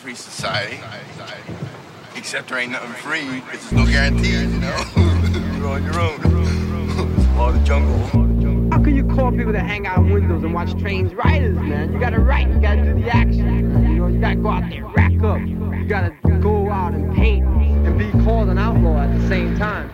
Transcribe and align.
free 0.00 0.14
society. 0.14 0.80
Except 2.16 2.48
there 2.48 2.58
ain't 2.58 2.72
nothing 2.72 2.90
free, 2.92 3.40
because 3.40 3.68
there's 3.68 3.72
no 3.72 3.84
guarantees, 3.84 4.50
you 4.50 4.58
know? 4.58 4.84
You're 5.58 5.68
on 5.68 5.84
your 5.84 6.00
own. 6.00 6.18
it's 7.18 7.26
of 7.38 7.54
the 7.54 7.62
jungle. 7.64 7.98
How 8.72 8.82
can 8.82 8.96
you 8.96 9.04
call 9.04 9.30
people 9.30 9.52
to 9.52 9.60
hang 9.60 9.86
out 9.86 9.98
in 9.98 10.10
windows 10.10 10.42
and 10.42 10.54
watch 10.54 10.72
trains 10.80 11.12
riders, 11.14 11.56
man? 11.56 11.92
You 11.92 12.00
gotta 12.00 12.18
write, 12.18 12.48
you 12.48 12.60
gotta 12.60 12.82
do 12.82 12.94
the 12.94 13.10
action. 13.10 13.90
You 13.90 13.96
know, 13.96 14.06
you 14.06 14.18
gotta 14.18 14.36
go 14.36 14.48
out 14.48 14.70
there, 14.70 14.86
rack 14.86 15.22
up. 15.22 15.40
You 15.40 15.84
gotta 15.86 16.16
go 16.40 16.70
out 16.70 16.94
and 16.94 17.14
paint 17.14 17.44
and 17.44 17.98
be 17.98 18.10
called 18.24 18.48
an 18.48 18.56
outlaw 18.56 19.02
at 19.02 19.14
the 19.18 19.28
same 19.28 19.54
time. 19.58 19.90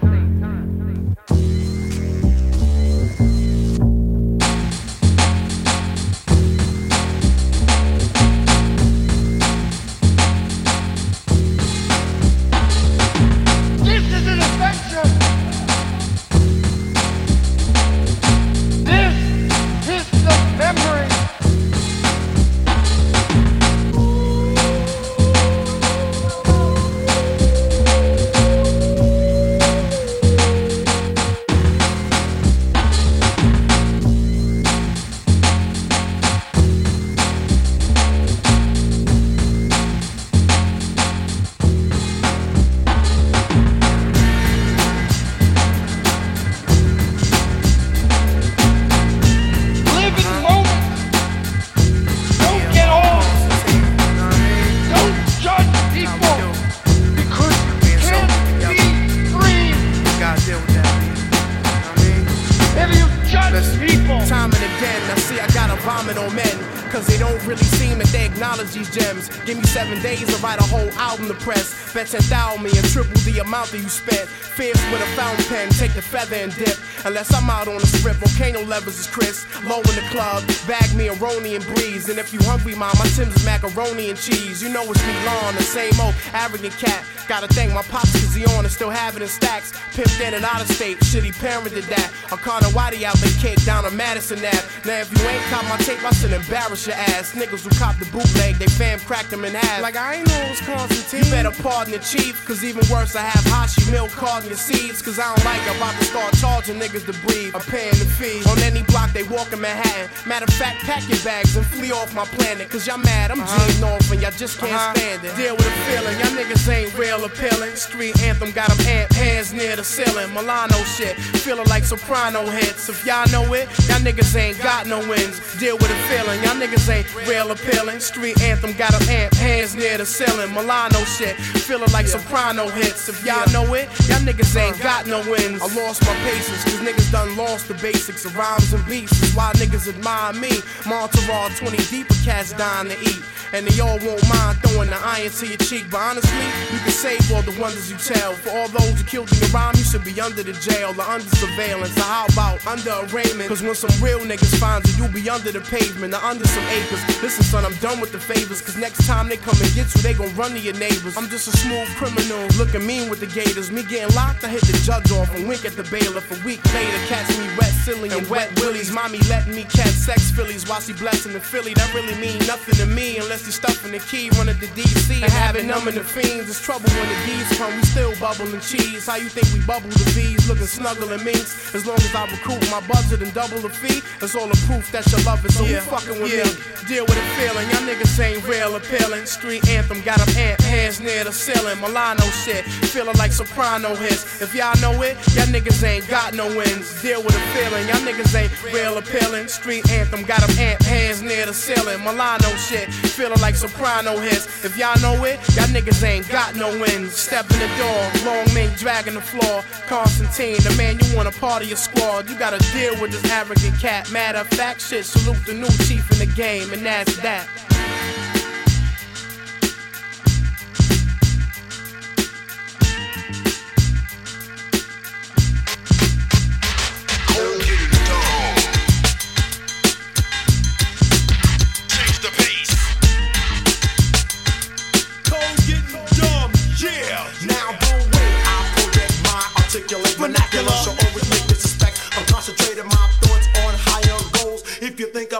10,000 72.76 72.76
me 72.76 72.78
and 72.78 72.88
triple 72.92 73.20
the 73.22 73.40
amount 73.40 73.70
that 73.70 73.78
you 73.78 73.88
spent. 73.88 74.28
Fierce 74.28 74.80
with 74.92 75.02
a 75.02 75.06
fountain 75.16 75.44
pen, 75.46 75.68
take 75.70 75.94
the 75.94 76.02
feather 76.02 76.36
and 76.36 76.54
dip. 76.56 76.76
Unless 77.04 77.32
I'm 77.34 77.48
out 77.50 77.68
on 77.68 77.78
the 77.78 77.86
strip, 77.86 78.16
volcano 78.16 78.62
levels 78.64 78.98
is 78.98 79.06
crisp. 79.06 79.46
Low 79.64 79.78
in 79.78 79.94
the 79.96 80.06
club, 80.10 80.46
bag 80.66 80.94
me 80.96 81.08
a 81.08 81.14
Roni 81.14 81.56
and 81.56 81.64
breeze. 81.74 82.08
And 82.08 82.18
if 82.18 82.32
you 82.32 82.40
hungry, 82.42 82.74
mom, 82.74 82.94
my 82.98 83.06
Tim's 83.16 83.36
is 83.36 83.44
macaroni 83.44 84.10
and 84.10 84.18
cheese. 84.18 84.62
You 84.62 84.68
know 84.70 84.82
it's 84.90 85.04
me, 85.06 85.14
Lon, 85.24 85.54
the 85.54 85.62
same 85.62 85.94
old 86.00 86.14
arrogant 86.32 86.74
cat. 86.76 87.04
Gotta 87.28 87.48
thank 87.48 87.72
my 87.72 87.82
pops 87.82 88.12
cause 88.12 88.34
he 88.34 88.46
on 88.54 88.64
and 88.64 88.72
still 88.72 88.90
have 88.90 89.16
it 89.16 89.22
in 89.22 89.28
stacks. 89.28 89.72
Pimped 89.94 90.20
in 90.20 90.34
and 90.34 90.44
out 90.44 90.60
of 90.60 90.70
state, 90.70 90.98
shitty 91.00 91.36
parent 91.40 91.74
did 91.74 91.84
that. 91.84 92.12
A 92.30 92.36
Connor 92.36 92.70
Whitey 92.70 93.02
out 93.02 93.16
the 93.16 93.30
cake 93.42 93.62
down 93.64 93.84
on 93.84 93.96
Madison 93.96 94.38
Ave. 94.38 94.62
Now 94.86 95.00
if 95.00 95.10
you 95.10 95.26
ain't 95.26 95.42
caught 95.50 95.64
my 95.64 95.76
tape, 95.78 96.02
I 96.04 96.12
should 96.12 96.32
embarrass 96.32 96.86
your 96.86 96.94
ass. 96.94 97.34
Niggas 97.34 97.66
who 97.66 97.70
cop 97.78 97.98
the 97.98 98.06
bootleg, 98.06 98.56
they 98.56 98.66
fam 98.66 99.00
cracked 99.00 99.30
them 99.30 99.44
in 99.44 99.54
half. 99.54 99.82
Like 99.82 99.96
I 99.96 100.16
ain't 100.16 100.28
know 100.28 100.40
it 100.42 100.50
was 100.50 100.60
Constantine. 100.60 101.24
You 101.24 101.30
better 101.30 101.62
pardon 101.62 101.92
the 101.94 101.98
chief, 101.98 102.44
cause 102.46 102.62
even 102.66 102.82
worse, 102.90 103.14
I 103.14 103.22
have 103.22 103.44
Hashi 103.46 103.90
milk 103.90 104.10
carding 104.10 104.50
your 104.50 104.58
seeds. 104.58 105.00
Cause 105.00 105.18
I 105.18 105.30
don't 105.30 105.44
like 105.44 105.62
about 105.76 105.94
to 105.98 106.04
start 106.04 106.34
charging 106.34 106.78
niggas 106.80 107.06
to 107.06 107.14
breathe. 107.26 107.54
I'm 107.54 107.62
paying 107.62 107.94
the 107.94 108.04
fee. 108.18 108.42
On 108.50 108.58
any 108.58 108.82
block 108.82 109.12
they 109.12 109.22
walk 109.22 109.52
in 109.52 109.60
Manhattan. 109.60 110.10
Matter 110.26 110.44
of 110.44 110.54
fact, 110.54 110.82
pack 110.82 111.06
your 111.08 111.18
bags 111.22 111.56
and 111.56 111.64
flee 111.64 111.92
off 111.92 112.14
my 112.14 112.24
planet. 112.36 112.68
Cause 112.68 112.86
y'all 112.86 112.98
mad, 112.98 113.30
I'm 113.30 113.40
uh-huh. 113.40 113.94
off 113.94 114.10
and 114.10 114.20
y'all 114.20 114.34
just 114.34 114.58
can't 114.58 114.72
uh-huh. 114.72 114.94
stand 114.94 115.24
it. 115.24 115.36
Deal 115.36 115.54
with 115.54 115.64
the 115.64 115.78
feeling, 115.86 116.18
y'all 116.18 116.34
niggas 116.34 116.66
ain't 116.68 116.90
real 116.98 117.24
appealing. 117.24 117.74
Street 117.76 118.20
anthem 118.22 118.50
got 118.50 118.68
them 118.68 118.80
amp 118.86 119.12
hands 119.12 119.52
near 119.52 119.76
the 119.76 119.84
ceiling. 119.84 120.34
Milano 120.34 120.76
shit, 120.84 121.14
feeling 121.46 121.66
like 121.68 121.84
soprano 121.84 122.42
hits. 122.50 122.88
If 122.88 123.06
y'all 123.06 123.30
know 123.30 123.46
it, 123.54 123.70
y'all 123.86 124.02
niggas 124.02 124.34
ain't 124.34 124.58
got 124.60 124.86
no 124.86 124.98
wins. 125.06 125.38
Deal 125.58 125.78
with 125.78 125.88
the 125.88 126.00
feeling, 126.10 126.42
y'all 126.42 126.58
niggas 126.58 126.88
ain't 126.90 127.06
real 127.28 127.50
appealing. 127.50 128.00
Street 128.00 128.40
anthem 128.42 128.72
got 128.74 128.90
them 128.92 129.06
amp 129.08 129.34
hands 129.34 129.76
near 129.76 129.98
the 129.98 130.06
ceiling. 130.06 130.50
Milano 130.50 130.98
shit, 131.04 131.36
feeling 131.62 131.90
like 131.92 132.06
yeah. 132.06 132.18
Soprano 132.56 132.70
hits. 132.74 133.08
If 133.08 133.24
y'all 133.24 133.46
know 133.52 133.74
it, 133.74 133.88
y'all 134.08 134.20
niggas 134.20 134.56
ain't 134.56 134.80
got 134.82 135.06
no 135.06 135.18
wins. 135.30 135.60
I 135.62 135.66
lost 135.74 136.02
my 136.02 136.14
patience, 136.24 136.64
cause 136.64 136.80
niggas 136.80 137.12
done 137.12 137.36
lost 137.36 137.68
the 137.68 137.74
basics 137.74 138.24
of 138.24 138.36
rhymes 138.36 138.72
and 138.72 138.84
beats. 138.86 139.18
That's 139.20 139.34
why 139.34 139.52
niggas 139.54 139.88
admire 139.88 140.32
me. 140.34 140.50
Monterey 140.86 141.48
20 141.56 141.76
deeper 141.90 142.14
cats 142.24 142.52
dying 142.52 142.88
to 142.88 142.98
eat. 143.00 143.22
And 143.52 143.66
they 143.66 143.80
all 143.80 143.98
won't 144.02 144.22
mind 144.28 144.58
throwing 144.58 144.90
the 144.90 144.98
iron 144.98 145.30
to 145.30 145.46
your 145.46 145.58
cheek. 145.58 145.86
But 145.90 146.00
honestly, 146.00 146.46
you 146.72 146.78
can 146.82 146.90
save 146.90 147.22
all 147.30 147.42
the 147.42 147.54
wonders 147.60 147.90
you 147.90 147.96
tell. 147.96 148.32
For 148.34 148.50
all 148.50 148.68
those 148.68 148.98
who 148.98 149.04
killed 149.04 149.30
in 149.32 149.38
your 149.38 149.50
rhyme, 149.50 149.74
you 149.76 149.84
should 149.84 150.04
be 150.04 150.20
under 150.20 150.42
the 150.42 150.52
jail 150.52 150.90
or 150.90 151.06
under 151.06 151.28
surveillance. 151.36 151.96
Or 151.96 152.02
how 152.02 152.26
about 152.26 152.66
under 152.66 152.90
arraignment? 153.06 153.48
Cause 153.48 153.62
when 153.62 153.74
some 153.74 153.94
real 154.02 154.20
niggas 154.20 154.58
find 154.58 154.84
you, 154.86 155.04
you'll 155.04 155.14
be 155.14 155.28
under 155.30 155.52
the 155.52 155.60
pavement 155.60 156.14
or 156.14 156.22
under 156.26 156.46
some 156.46 156.64
acres. 156.74 157.00
Listen, 157.22 157.44
son, 157.44 157.64
I'm 157.64 157.76
done 157.78 158.00
with 158.00 158.12
the 158.12 158.18
favors. 158.18 158.60
Cause 158.60 158.76
next 158.76 159.06
time 159.06 159.28
they 159.28 159.36
come 159.36 159.56
and 159.62 159.72
get 159.74 159.94
you, 159.94 160.02
they 160.02 160.14
gon' 160.14 160.34
run 160.34 160.50
to 160.52 160.58
your 160.58 160.74
neighbors. 160.74 161.16
I'm 161.16 161.28
just 161.28 161.46
a 161.48 161.56
smooth 161.56 161.88
criminal, 161.96 162.45
looking 162.58 162.84
mean 162.84 163.08
with 163.08 163.20
the 163.20 163.30
gators. 163.30 163.70
Me 163.70 163.82
getting 163.82 164.14
locked, 164.16 164.42
I 164.42 164.48
hit 164.48 164.62
the 164.62 164.76
judge 164.82 165.12
off 165.12 165.32
and 165.34 165.46
wink 165.46 165.64
at 165.64 165.76
the 165.76 165.84
bailiff. 165.84 166.26
A 166.34 166.44
week 166.44 166.62
later, 166.74 166.98
catch 167.06 167.30
me 167.38 167.46
wet, 167.56 167.72
silly, 167.86 168.10
and 168.10 168.28
wet 168.28 168.50
willies. 168.60 168.90
Mommy 168.90 169.18
letting 169.30 169.54
me 169.54 169.64
catch 169.64 169.94
sex 169.94 170.30
fillies 170.30 170.68
while 170.68 170.80
she 170.80 170.92
blessing 170.94 171.32
the 171.32 171.40
Philly. 171.40 171.74
That 171.74 171.94
really 171.94 172.14
mean 172.20 172.38
nothing 172.46 172.74
to 172.76 172.86
me 172.86 173.18
unless 173.18 173.36
unless 173.36 173.54
stuffing 173.54 173.92
the 173.92 173.98
key, 173.98 174.30
running 174.38 174.58
to 174.58 174.66
DC 174.68 175.22
and 175.22 175.32
having 175.32 175.66
numbing 175.66 175.94
the 175.94 176.04
fiends. 176.04 176.48
It's 176.48 176.60
trouble 176.60 176.88
when 176.88 177.08
the 177.08 177.18
D's 177.26 177.58
come, 177.58 177.74
we 177.76 177.82
still 177.82 178.14
bubbling 178.18 178.60
cheese. 178.60 179.06
How 179.06 179.16
you 179.16 179.28
think 179.28 179.46
we 179.52 179.60
bubble 179.66 179.88
the 179.88 180.08
V's, 180.16 180.48
looking 180.48 180.66
snuggle 180.66 181.12
and 181.12 181.22
minks? 181.24 181.74
As 181.74 181.86
long 181.86 181.96
as 181.96 182.14
I 182.14 182.24
recruit 182.26 182.62
my 182.70 182.80
budget 182.88 183.22
and 183.22 183.32
double 183.34 183.58
the 183.58 183.68
fee, 183.68 184.00
it's 184.22 184.34
all 184.34 184.48
the 184.48 184.58
proof 184.66 184.90
that 184.92 185.04
your 185.12 185.20
love 185.22 185.44
is 185.44 185.56
so 185.56 185.64
yeah. 185.64 185.80
fucking 185.80 186.20
with 186.22 186.32
yeah. 186.32 186.44
me. 186.44 186.88
Deal 186.88 187.04
with 187.04 187.16
the 187.16 187.26
feeling, 187.36 187.66
y'all 187.70 187.84
niggas 187.84 188.18
ain't 188.20 188.46
real 188.48 188.76
appealing. 188.76 189.26
Street 189.26 189.68
anthem 189.68 190.00
got 190.02 190.18
them 190.18 190.32
ant 190.36 190.60
hands 190.62 191.00
near 191.00 191.24
the 191.24 191.32
ceiling. 191.32 191.78
Milano 191.80 192.24
shit, 192.44 192.64
feeling 192.92 193.16
like 193.16 193.32
soprano 193.32 193.94
hits. 193.94 194.42
If 194.42 194.54
y'all 194.54 194.78
know 194.80 195.02
it, 195.02 195.16
y'all 195.34 195.46
niggas 195.46 195.82
ain't 195.82 196.06
got 196.08 196.34
no 196.34 196.46
wins. 196.56 197.00
Deal 197.02 197.22
with 197.22 197.34
the 197.34 197.44
feeling, 197.56 197.86
y'all 197.88 198.04
niggas 198.04 198.34
ain't 198.34 198.52
real 198.62 198.98
appealing. 198.98 199.48
Street 199.48 199.88
anthem 199.90 200.22
got 200.24 200.40
them 200.40 200.58
ant 200.58 200.82
hands 200.82 201.22
near 201.22 201.46
the 201.46 201.54
ceiling. 201.54 202.00
Milano 202.00 202.48
shit, 202.56 202.92
feeling 202.92 203.40
like 203.40 203.54
soprano 203.54 204.18
hits. 204.18 204.64
If 204.64 204.76
y'all 204.76 205.00
know 205.00 205.24
it, 205.24 205.40
y'all 205.56 205.66
niggas 205.68 206.02
ain't 206.02 206.28
got 206.28 206.54
no 206.54 206.68
wins. 206.78 207.14
Step 207.14 207.50
in 207.50 207.58
the 207.58 207.70
door, 207.78 208.02
long 208.24 208.46
mink 208.54 208.76
dragging 208.76 209.14
the 209.14 209.20
floor. 209.20 209.62
Constantine, 209.86 210.56
the 210.62 210.74
man 210.76 210.98
you 210.98 211.16
want 211.16 211.28
a 211.28 211.40
part 211.40 211.62
of 211.62 211.68
your 211.68 211.78
squad. 211.78 212.28
You 212.28 212.38
gotta 212.38 212.58
deal 212.72 213.00
with 213.00 213.12
this 213.12 213.24
arrogant 213.30 213.78
cat. 213.80 214.10
Matter 214.12 214.38
of 214.38 214.48
fact, 214.48 214.80
shit, 214.80 215.04
salute 215.04 215.44
the 215.46 215.54
new 215.54 215.70
chief 215.86 216.10
in 216.12 216.18
the 216.18 216.32
game, 216.34 216.72
and 216.72 216.84
that's 216.84 217.16
that. 217.22 217.48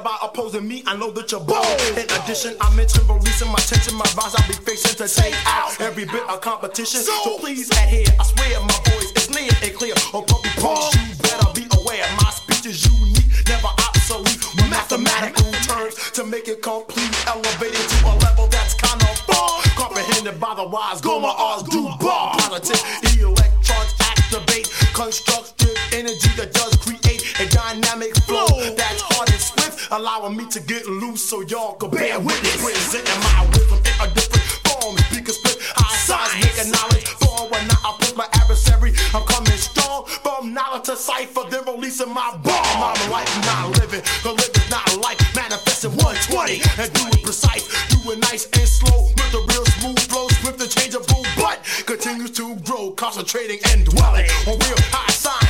If 0.07 0.13
you 0.13 0.19
think 0.19 0.23
about 0.23 0.31
opposing 0.31 0.69
me, 0.69 0.83
I 0.87 0.97
know 0.97 1.11
that 1.11 1.33
you're 1.33 1.41
bold. 1.41 1.67
In 1.99 2.07
addition, 2.07 2.55
I 2.61 2.71
mentioned 2.77 3.09
releasing 3.11 3.51
my 3.51 3.59
tension, 3.59 3.95
my 3.99 4.07
rise 4.15 4.35
I'll 4.39 4.47
be 4.47 4.55
facing 4.55 4.95
to 5.03 5.09
take 5.11 5.35
out 5.47 5.81
every 5.81 6.05
bit 6.05 6.23
of 6.31 6.41
competition. 6.41 7.01
So 7.03 7.39
please 7.39 7.71
adhere. 7.71 8.07
I 8.19 8.23
swear 8.23 8.61
my 8.63 8.79
voice 8.87 9.11
is 9.19 9.31
near 9.35 9.51
and 9.51 9.75
clear. 9.75 9.95
Or 10.15 10.23
puppy 10.23 10.51
pause, 10.63 10.95
you 10.95 11.11
better 11.27 11.51
be 11.59 11.67
aware. 11.83 12.07
My 12.23 12.31
speech 12.31 12.67
is 12.67 12.87
unique, 12.87 13.27
never 13.51 13.67
obsolete. 13.83 14.39
With 14.55 14.71
mathematical 14.71 15.51
terms 15.67 15.95
to 16.15 16.23
make 16.25 16.47
it 16.47 16.63
complete, 16.63 17.11
elevated 17.27 17.83
to 17.83 17.97
a 18.07 18.15
level 18.23 18.47
that's 18.47 18.75
kind 18.79 19.03
of 19.03 19.19
far. 19.27 19.59
Comprehended 19.75 20.39
by 20.39 20.55
the 20.55 20.67
wise, 20.69 21.01
go 21.01 21.19
my 21.19 21.35
R's, 21.35 21.63
do 21.67 21.83
bar. 21.99 22.39
Politics, 22.39 22.83
electrons 23.03 23.93
activate 23.99 24.71
constructive 24.95 25.75
energy 25.93 26.31
that 26.39 26.53
does 26.55 26.77
create 26.79 27.06
a 27.39 27.45
dynamic 27.49 28.17
flow 28.25 28.49
that's 28.81 29.03
hard 29.13 29.29
and 29.29 29.41
swift, 29.41 29.93
allowing 29.93 30.39
me 30.39 30.49
to 30.49 30.59
get 30.59 30.87
loose 30.87 31.21
so 31.21 31.43
y'all 31.43 31.75
can 31.75 31.91
bear 31.91 32.19
witness. 32.19 32.57
Presenting 32.57 33.21
my 33.29 33.45
wisdom 33.53 33.77
in 33.77 33.97
a 34.01 34.09
different 34.17 34.49
form, 34.65 34.97
speaker 35.13 35.37
split, 35.37 35.61
high 35.77 36.01
size, 36.01 36.33
making 36.41 36.73
knowledge 36.73 37.05
form. 37.21 37.53
When 37.53 37.69
I 37.69 37.77
approach 37.93 38.17
my 38.17 38.25
adversary, 38.41 38.97
I'm 39.13 39.21
coming 39.29 39.53
strong 39.61 40.09
from 40.25 40.55
knowledge 40.55 40.89
to 40.89 40.97
cipher, 40.97 41.45
then 41.53 41.69
releasing 41.69 42.09
my 42.09 42.33
bomb. 42.41 42.81
I'm 42.81 42.97
life 43.13 43.29
not 43.45 43.69
living, 43.85 44.01
the 44.25 44.33
living, 44.33 44.69
not 44.73 44.89
life, 45.05 45.21
manifesting 45.37 45.93
120 45.93 46.65
and 46.81 46.89
do 46.89 47.05
it 47.13 47.21
precise, 47.21 47.69
do 47.93 48.01
it 48.13 48.19
nice 48.33 48.49
and 48.49 48.65
slow 48.65 49.13
with 49.13 49.31
the 49.37 49.45
real 49.53 49.67
smooth 49.77 50.01
flow, 50.09 50.25
swift 50.41 50.57
and 50.65 50.73
changeable, 50.73 51.21
but 51.37 51.61
continues 51.85 52.33
to 52.41 52.57
grow, 52.65 52.97
concentrating 52.97 53.61
and 53.69 53.85
dwelling 53.85 54.25
on 54.49 54.57
real 54.57 54.81
high 54.89 55.13
signs. 55.13 55.46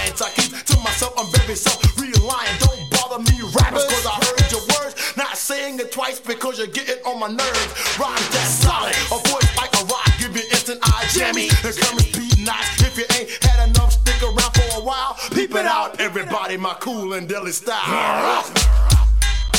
I 1.47 1.55
keep 1.55 1.63
to 1.63 1.71
myself, 1.71 1.85
I'm 1.85 2.11
self-reliant. 2.11 2.61
Don't 2.61 2.91
bother 2.91 3.19
me, 3.23 3.39
rappers, 3.55 3.85
cause 3.87 4.07
I 4.07 4.15
heard 4.19 4.51
your 4.51 4.63
words. 4.75 5.17
Not 5.17 5.37
saying 5.37 5.79
it 5.79 5.93
twice 5.93 6.19
because 6.19 6.59
you're 6.59 6.67
getting 6.67 6.99
on 7.05 7.21
my 7.21 7.29
nerves. 7.29 7.99
Rhyme 7.99 8.19
that 8.35 8.49
solid, 8.51 8.97
a 9.15 9.19
voice 9.31 9.57
like 9.57 9.73
a 9.81 9.85
rock, 9.87 10.11
give 10.19 10.35
you 10.37 10.43
instant 10.51 10.81
eye 10.83 11.07
jammy. 11.13 11.49
The 11.63 11.71
comments 11.79 12.11
be 12.19 12.43
nice 12.43 12.83
if 12.83 12.99
you 12.99 13.05
ain't 13.15 13.31
had 13.45 13.69
enough, 13.69 13.93
stick 13.93 14.21
around 14.23 14.53
for 14.55 14.81
a 14.81 14.85
while. 14.85 15.17
Peep 15.33 15.51
it 15.55 15.67
out, 15.67 16.01
everybody, 16.01 16.57
my 16.57 16.75
cool 16.81 17.13
and 17.15 17.29
deli 17.29 17.53
style. 17.53 18.43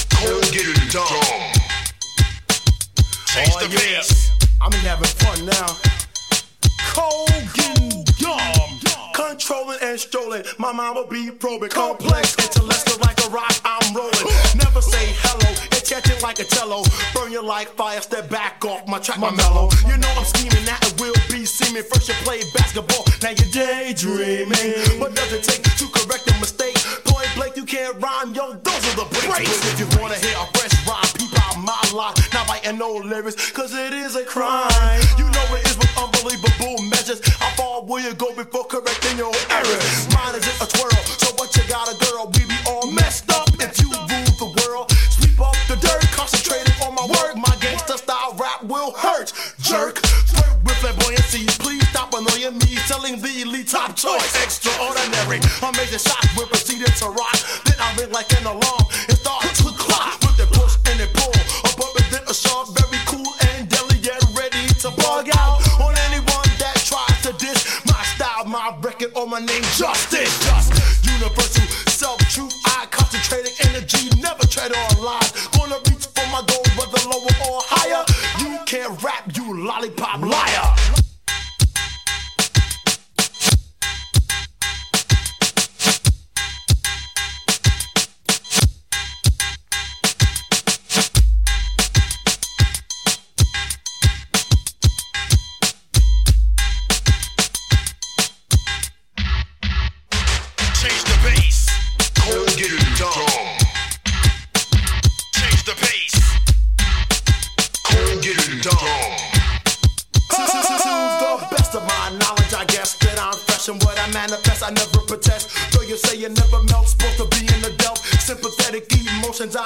Come 0.10 0.42
get 0.51 0.68
it 0.68 0.92
done. 0.92 1.07
Change 3.31 3.54
Oh, 3.54 3.68
the 3.68 3.69
yeah. 3.72 4.01
I'm 4.62 4.72
having 4.72 5.07
fun 5.07 5.45
now. 5.45 5.68
Cold 6.92 7.30
getting 7.54 8.04
dumb. 8.19 8.76
Controlling 9.17 9.79
and 9.81 9.99
strolling. 9.99 10.43
My 10.59 10.71
mind 10.71 10.93
will 10.93 11.07
be 11.07 11.31
probing. 11.31 11.69
Complex, 11.69 12.37
intellectual 12.37 13.01
like 13.01 13.17
a 13.25 13.29
rock. 13.31 13.49
I'm 13.65 13.95
rolling. 13.95 14.13
Never 14.53 14.79
say 14.79 15.09
hello. 15.25 15.49
And 15.73 15.81
catch 15.81 16.05
it 16.13 16.21
like 16.21 16.37
a 16.37 16.43
cello. 16.43 16.83
Burn 17.15 17.31
you 17.31 17.41
like 17.41 17.69
fire. 17.69 17.99
Step 17.99 18.29
back 18.29 18.63
off 18.63 18.87
my 18.87 18.99
track, 18.99 19.17
my 19.17 19.31
mellow. 19.31 19.69
You 19.89 19.97
know 19.97 20.13
I'm 20.13 20.23
scheming. 20.23 20.63
That 20.69 20.85
it 20.85 21.01
will 21.01 21.17
be 21.33 21.45
seeming. 21.49 21.81
First 21.81 22.09
you 22.09 22.13
play 22.21 22.45
basketball. 22.53 23.09
Now 23.25 23.33
you're 23.33 23.49
daydreaming. 23.49 25.01
What 25.01 25.15
does 25.15 25.33
it 25.33 25.41
take 25.41 25.65
to 25.65 25.85
correct 25.97 26.29
a 26.29 26.37
mistake? 26.37 26.77
Point 27.09 27.33
blank, 27.33 27.57
you 27.57 27.65
can't 27.65 27.97
rhyme. 27.97 28.35
Yo, 28.35 28.53
those 28.53 28.83
are 28.93 29.01
the 29.01 29.07
breaks. 29.25 29.49
If 29.65 29.81
you 29.81 29.89
wanna 29.97 30.21
hear 30.21 30.37
a 30.37 30.45
fresh 30.53 30.77
rhyme, 30.85 31.09
peep 31.17 31.25
out 31.25 31.33
my 31.33 31.33
line. 31.33 31.37
Writing 32.67 32.79
no 32.79 32.91
lyrics, 32.95 33.51
cause 33.51 33.73
it 33.73 33.93
is 33.93 34.17
a 34.17 34.25
crime. 34.25 34.99
You 35.17 35.23
know 35.23 35.55
it 35.55 35.63
is 35.67 35.77
with 35.77 35.87
unbelievable 35.97 36.75
measures. 36.91 37.21
How 37.39 37.55
far 37.55 37.83
will 37.85 38.01
you 38.01 38.13
go 38.13 38.35
before 38.35 38.65
correcting 38.65 39.17
your 39.17 39.31
errors? 39.49 40.07
Mine 40.11 40.35
is 40.35 40.43
a 40.59 40.67
twirl, 40.67 40.91
so 41.15 41.31
what 41.39 41.55
you 41.55 41.63
got 41.69 41.87
a 41.87 41.95
girl? 42.03 42.27
We 42.35 42.43
be 42.43 42.59
all 42.67 42.91
messed 42.91 43.31
up 43.31 43.47
if 43.63 43.79
you 43.79 43.87
rule 43.87 44.35
the 44.35 44.51
world. 44.59 44.91
Sweep 45.15 45.39
up 45.39 45.55
the 45.71 45.77
dirt, 45.79 46.11
concentrating 46.11 46.75
on 46.83 46.95
my 46.95 47.07
work. 47.07 47.37
My 47.37 47.55
gangsta 47.63 47.95
style 48.03 48.35
rap 48.35 48.63
will 48.63 48.91
hurt. 48.91 49.31
Jerk, 49.59 50.03
flirt 50.27 50.59
with 50.65 50.75
flamboyancy. 50.83 51.47
Please 51.59 51.87
stop 51.87 52.13
annoying 52.13 52.57
me. 52.59 52.75
Telling 52.87 53.21
the 53.21 53.47
elite 53.47 53.69
top 53.69 53.95
choice, 53.95 54.43
extraordinary. 54.43 55.39
Amazing 55.63 56.03
shots, 56.03 56.35
we're 56.35 56.47
proceeding 56.47 56.91
to 56.99 57.05
rock. 57.15 57.39
Then 57.63 57.79
I 57.79 57.95
ring 57.95 58.11
like 58.11 58.31
an 58.35 58.45
alarm 58.45 58.87
record, 69.38 69.44
or 69.44 69.45
my 69.45 69.45
name. 69.45 69.63
Justice, 69.75 70.39
just 70.45 71.06
universal 71.06 71.66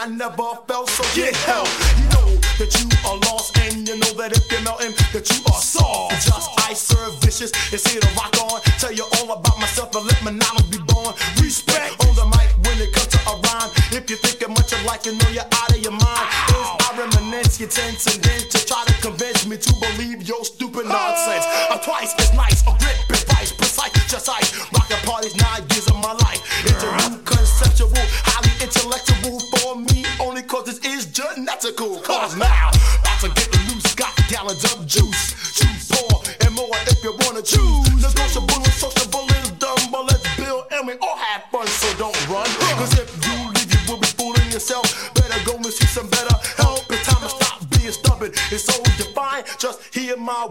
I 0.02 0.08
never 0.08 0.58
felt, 0.66 0.90
so 0.90 1.06
get 1.14 1.36
help. 1.46 1.70
You 2.02 2.10
know 2.10 2.34
that 2.58 2.74
you 2.74 2.90
are 3.06 3.22
lost, 3.30 3.54
and 3.62 3.86
you 3.86 4.02
know 4.02 4.10
that 4.18 4.34
if 4.34 4.50
you're 4.50 4.66
melting, 4.66 4.98
that 5.14 5.30
you 5.30 5.46
are 5.46 5.62
soft. 5.62 6.26
Just 6.26 6.50
ice 6.66 6.90
serve 6.90 7.22
vicious, 7.22 7.54
it's 7.70 7.86
here 7.86 8.02
to 8.02 8.10
rock 8.18 8.34
on. 8.42 8.66
Tell 8.82 8.90
you 8.90 9.06
all 9.22 9.30
about 9.38 9.62
myself 9.62 9.94
and 9.94 10.10
let 10.10 10.18
my 10.26 10.34
knowledge 10.34 10.74
be 10.74 10.82
born. 10.90 11.14
Respect 11.38 12.02
on 12.02 12.18
the 12.18 12.26
mic 12.34 12.50
when 12.66 12.82
it 12.82 12.90
comes 12.98 13.14
to 13.14 13.20
a 13.30 13.34
rhyme. 13.46 13.70
If 13.94 14.10
you're 14.10 14.18
thinking 14.26 14.58
much 14.58 14.74
alike, 14.74 15.06
you 15.06 15.14
know 15.22 15.30
you're 15.38 15.46
out 15.46 15.70
of 15.70 15.78
your 15.78 15.94
mind. 15.94 16.28
Is 16.50 16.66
I 16.82 16.90
reminisce 16.98 17.62
your 17.62 17.70
tense 17.70 18.10
and 18.10 18.26
then 18.26 18.42
to 18.42 18.58
try 18.66 18.82
to 18.82 18.96
convince 19.06 19.46
me 19.46 19.62
to 19.62 19.72
believe 19.86 20.26
your 20.26 20.42
stupid 20.42 20.90
nonsense. 20.90 21.46
Oh. 21.46 21.78
I'm 21.78 21.82
twice 21.86 22.18
as 22.18 22.34
nice, 22.34 22.66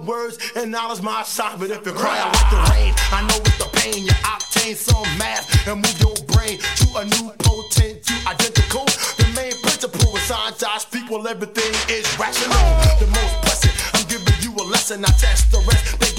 words 0.05 0.39
and 0.57 0.71
knowledge 0.71 1.03
my 1.03 1.23
sign. 1.23 1.59
But 1.59 1.71
if 1.71 1.85
you 1.87 1.93
cry 1.93 2.19
out 2.19 2.33
like 2.35 2.51
the 2.51 2.61
rain, 2.73 2.95
I 3.13 3.21
know 3.29 3.37
it's 3.45 3.59
the 3.59 3.71
pain. 3.79 4.05
You 4.05 4.15
obtain 4.25 4.75
some 4.75 5.07
math 5.19 5.47
and 5.67 5.77
move 5.83 5.99
your 6.01 6.17
brain 6.33 6.59
to 6.59 6.87
a 6.99 7.05
new 7.05 7.33
potent, 7.39 8.05
to 8.05 8.15
identical. 8.29 8.85
The 9.19 9.27
main 9.37 9.53
principle 9.63 10.17
is 10.17 10.31
speak 10.79 11.11
while 11.11 11.27
everything 11.29 11.73
is 11.89 12.07
rational. 12.19 12.65
The 12.99 13.07
most 13.07 13.35
pressing, 13.43 13.75
I'm 13.95 14.07
giving 14.09 14.39
you 14.43 14.53
a 14.63 14.65
lesson. 14.65 15.05
I 15.05 15.09
test 15.09 15.51
the 15.53 15.59
rest. 15.69 15.99
They 16.01 16.10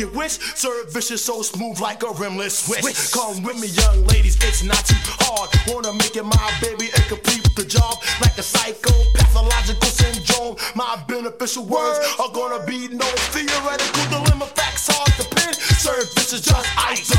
delicate 0.00 0.16
wish. 0.16 0.38
Serve 0.54 0.92
vicious, 0.92 1.24
so 1.24 1.42
smooth 1.42 1.80
like 1.80 2.02
a 2.02 2.10
rimless 2.12 2.64
switch. 2.64 3.12
Come 3.12 3.42
with 3.42 3.60
me, 3.60 3.68
young 3.68 4.04
ladies, 4.06 4.36
it's 4.36 4.62
not 4.62 4.84
too 4.86 4.96
hard. 5.20 5.50
Wanna 5.68 5.92
make 5.94 6.16
it 6.16 6.24
my 6.24 6.52
baby 6.60 6.90
and 6.94 7.04
complete 7.06 7.48
the 7.56 7.64
job 7.64 7.94
like 8.20 8.36
a 8.38 8.42
psychopathological 8.42 9.90
syndrome. 9.90 10.56
My 10.74 11.02
beneficial 11.08 11.64
words 11.64 11.98
are 12.18 12.30
gonna 12.32 12.64
be 12.66 12.88
no 12.88 13.06
theoretical 13.32 14.04
dilemma. 14.10 14.46
Facts 14.46 14.88
hard 14.88 15.12
to 15.18 15.24
pin. 15.36 15.54
Serve 15.54 16.06
vicious, 16.14 16.40
just 16.40 16.68
ice. 16.78 17.09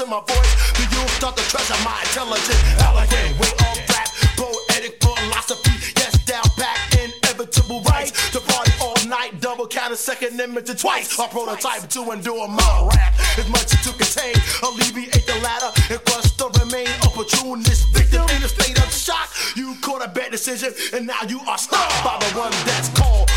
To 0.00 0.06
my 0.06 0.20
voice. 0.20 0.52
The 0.80 0.88
youth 0.96 1.12
start 1.20 1.36
to 1.36 1.44
treasure 1.44 1.76
my 1.84 2.00
intelligent, 2.00 2.60
elegant 2.88 3.36
way 3.36 3.52
of 3.52 3.76
rap, 3.92 4.08
poetic 4.32 4.96
philosophy. 4.96 5.76
Yes, 6.00 6.16
down 6.24 6.48
back, 6.56 6.78
inevitable 6.96 7.82
rights 7.82 8.12
to 8.32 8.40
party 8.40 8.72
all 8.80 8.96
night, 9.08 9.40
double 9.40 9.66
count 9.66 9.92
a 9.92 9.96
second 9.96 10.40
image 10.40 10.72
twice. 10.80 11.18
I 11.20 11.28
prototype 11.28 11.88
to 11.90 12.12
endure 12.12 12.48
my 12.48 12.88
rap. 12.94 13.12
As 13.36 13.48
much 13.50 13.76
to 13.84 13.92
contain, 13.92 14.36
alleviate 14.64 15.26
the 15.28 15.36
latter, 15.44 15.68
and 15.92 16.00
crush 16.08 16.32
the 16.32 16.48
remain 16.64 16.88
opportunist 17.04 17.92
victim 17.92 18.24
in 18.36 18.42
a 18.42 18.48
state 18.48 18.78
of 18.80 18.90
shock. 18.92 19.28
You 19.54 19.76
caught 19.82 20.02
a 20.02 20.08
bad 20.08 20.32
decision, 20.32 20.72
and 20.94 21.06
now 21.06 21.20
you 21.28 21.40
are 21.46 21.58
stopped 21.58 21.92
by 22.02 22.16
the 22.24 22.38
one 22.38 22.52
that's 22.64 22.88
called 22.96 23.28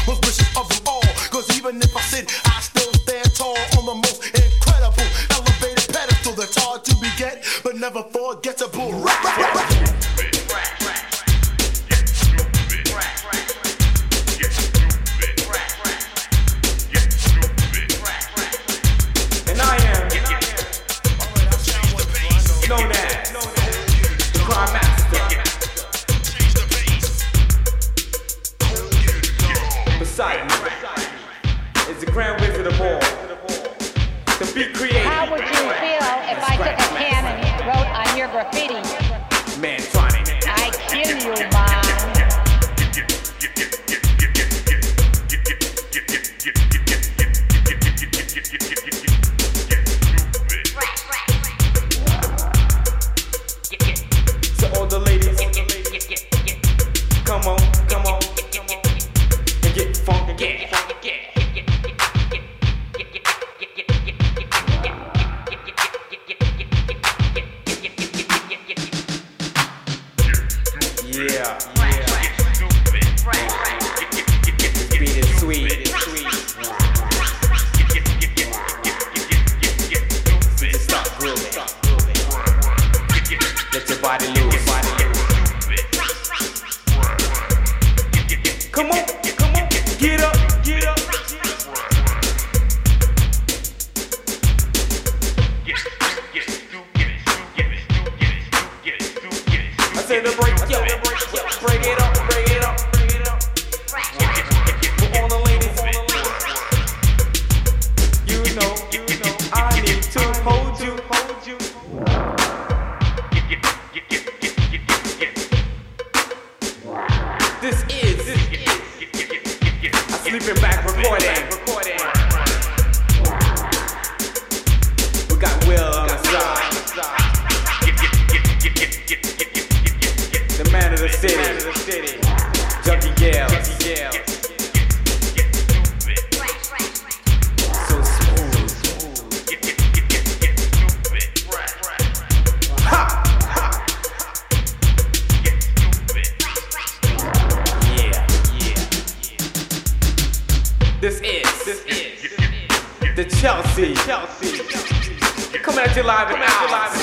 Coming 155.94 156.10
at 156.10 156.10
you 156.10 156.10
live 156.10 156.32
and 156.32 156.44
out. 156.44 157.03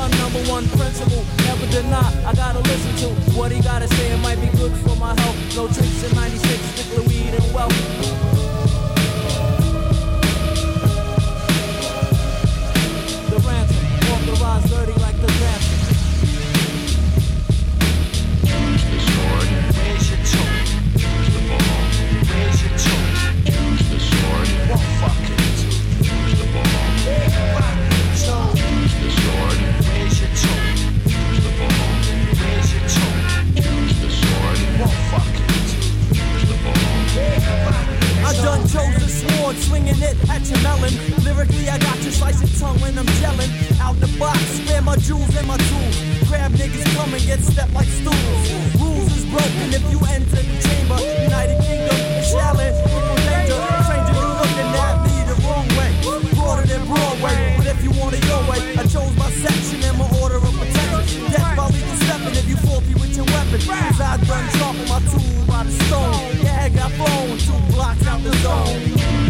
son, 0.00 0.10
number 0.18 0.40
one 0.50 0.66
principle. 0.68 1.24
Never 1.44 1.66
deny, 1.66 2.10
I 2.24 2.34
gotta 2.34 2.60
listen 2.60 2.92
to 3.02 3.08
what 3.36 3.52
he 3.52 3.60
gotta 3.60 3.88
say. 3.88 4.12
It 4.12 4.20
might 4.20 4.40
be 4.40 4.48
good 4.56 4.72
for 4.84 4.96
my 4.96 5.18
health. 5.20 5.36
No 5.56 5.66
tricks 5.68 6.02
in 6.04 6.14
90 6.14 6.39
Lyrically, 41.40 41.70
I 41.70 41.78
got 41.78 41.96
you 42.04 42.10
slicing 42.10 42.52
tongue 42.60 42.76
when 42.84 42.98
I'm 42.98 43.08
yelling. 43.16 43.48
Out 43.80 43.96
the 43.96 44.12
box, 44.20 44.36
spare 44.60 44.82
my 44.82 44.96
jewels 44.96 45.34
and 45.40 45.48
my 45.48 45.56
tools. 45.56 45.96
Grab 46.28 46.52
niggas, 46.52 46.84
come 46.92 47.14
and 47.16 47.24
get 47.24 47.40
stepped 47.40 47.72
like 47.72 47.88
stools. 47.88 48.44
Rules 48.76 49.08
is 49.16 49.24
broken 49.24 49.72
if 49.72 49.80
you 49.88 49.96
enter 50.04 50.36
the 50.36 50.56
chamber. 50.60 51.00
United 51.00 51.56
Kingdom, 51.64 51.96
challenge, 52.28 52.76
people 52.84 53.16
danger. 53.24 53.56
Stranger, 53.56 54.20
you 54.20 54.28
looking 54.36 54.68
at 54.84 54.96
me 55.00 55.16
the 55.24 55.36
wrong 55.40 55.64
way. 55.80 55.88
Broader 56.36 56.66
than 56.68 56.84
Broadway, 56.84 57.56
but 57.56 57.66
if 57.72 57.80
you 57.88 57.92
want 57.96 58.12
it 58.12 58.24
your 58.28 58.44
way, 58.44 58.60
I 58.76 58.84
chose 58.84 59.16
my 59.16 59.32
section 59.40 59.80
and 59.80 59.96
my 59.96 60.12
order 60.20 60.36
of 60.36 60.52
protection. 60.60 61.24
Death 61.32 61.56
by 61.56 61.72
legal 61.72 61.96
stepping 62.04 62.36
if 62.36 62.46
you 62.52 62.60
faulty 62.68 62.92
with 63.00 63.16
your 63.16 63.24
weapon. 63.32 63.64
Cause 63.64 63.96
I 63.96 64.20
done 64.28 64.44
dropping 64.60 64.88
my 64.92 65.00
tool 65.08 65.40
by 65.48 65.64
the 65.64 65.72
stone. 65.88 66.20
Yeah, 66.44 66.68
I 66.68 66.68
got 66.68 66.92
blown 67.00 67.32
two 67.40 67.56
blocks 67.72 68.04
out 68.04 68.20
the 68.20 68.36
zone. 68.44 69.29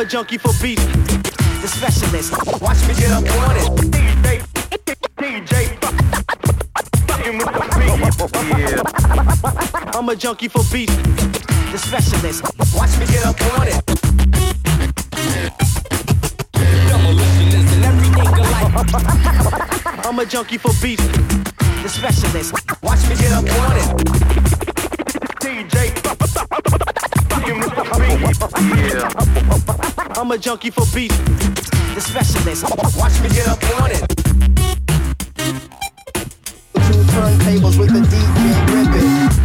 a 0.00 0.04
junkie 0.06 0.38
for 0.38 0.52
beats. 0.62 0.82
The 1.60 1.68
specialist. 1.68 2.32
Watch 2.62 2.88
me 2.88 2.94
get 2.94 3.10
up 3.10 3.22
on 3.42 3.56
it. 3.56 3.68
DJ, 3.90 4.40
DJ, 5.18 5.76
fucking 7.06 7.36
with 7.36 7.46
the. 8.16 8.26
Yeah. 8.56 9.98
I'm 9.98 10.08
a 10.08 10.16
junkie 10.16 10.48
for 10.48 10.62
beats. 10.72 10.96
The 10.96 11.76
specialist. 11.76 12.42
Watch 12.74 12.98
me 12.98 13.06
get 13.08 13.26
up 13.26 13.40
on 13.58 13.68
it. 13.68 13.82
I'm 20.06 20.18
a 20.18 20.24
junkie 20.24 20.56
for 20.56 20.72
beats. 20.80 21.06
The 21.82 21.88
specialist. 21.88 22.54
Watch 22.82 23.06
me 23.06 23.16
get 23.16 23.32
up 23.32 23.44
on 23.44 23.76
it. 23.76 23.88
DJ. 25.40 25.92
Fucking 27.28 27.58
with 27.58 27.74
the 27.74 27.84
beat. 27.98 28.20
Yeah. 28.94 29.69
I'm 30.20 30.30
a 30.32 30.36
junkie 30.36 30.68
for 30.68 30.84
beats. 30.94 31.16
The 31.94 32.00
specialist, 32.02 32.64
watch 32.98 33.18
me 33.22 33.30
get 33.30 33.48
up 33.48 33.58
on 33.80 33.90
it. 33.90 34.00
Two 36.74 37.02
turntables 37.14 37.78
with 37.78 37.88
a 37.88 38.00
DJ 38.00 38.66
ripping. 38.68 39.39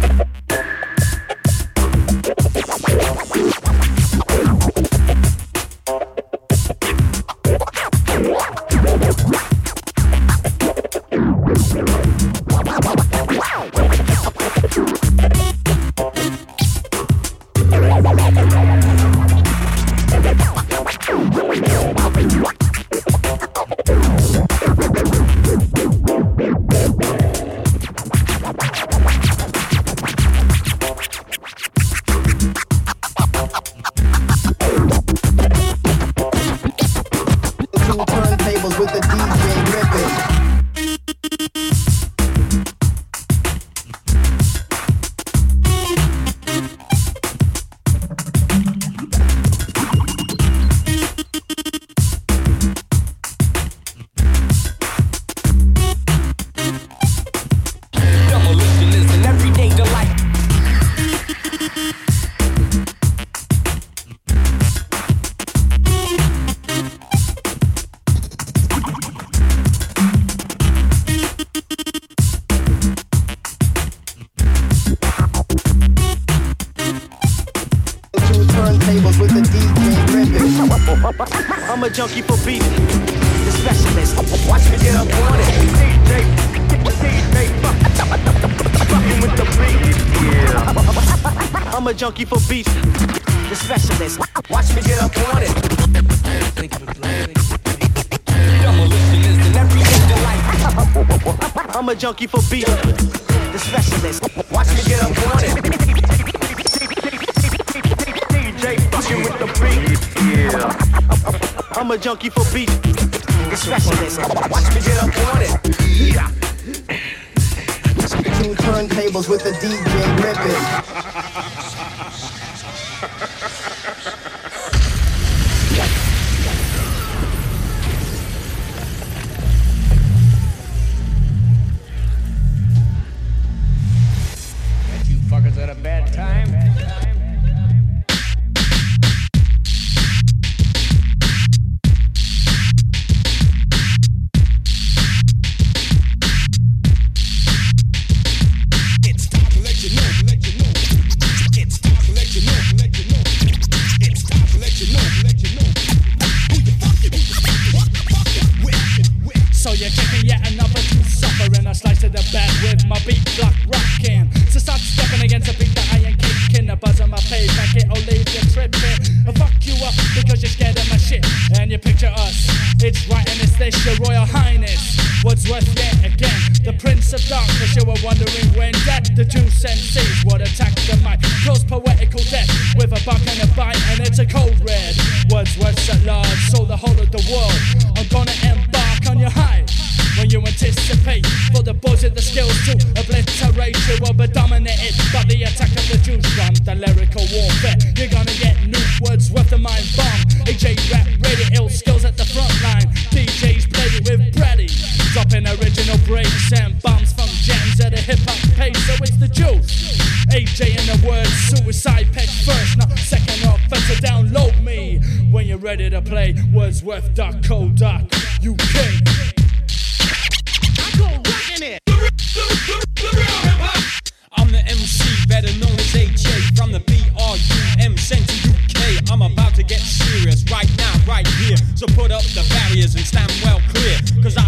put 231.96 232.12
up 232.12 232.22
the 232.36 232.44
barriers 232.52 232.94
and 232.94 233.04
stand 233.06 233.32
well 233.42 233.58
clear. 233.72 233.96
Cause 234.22 234.36
I 234.36 234.44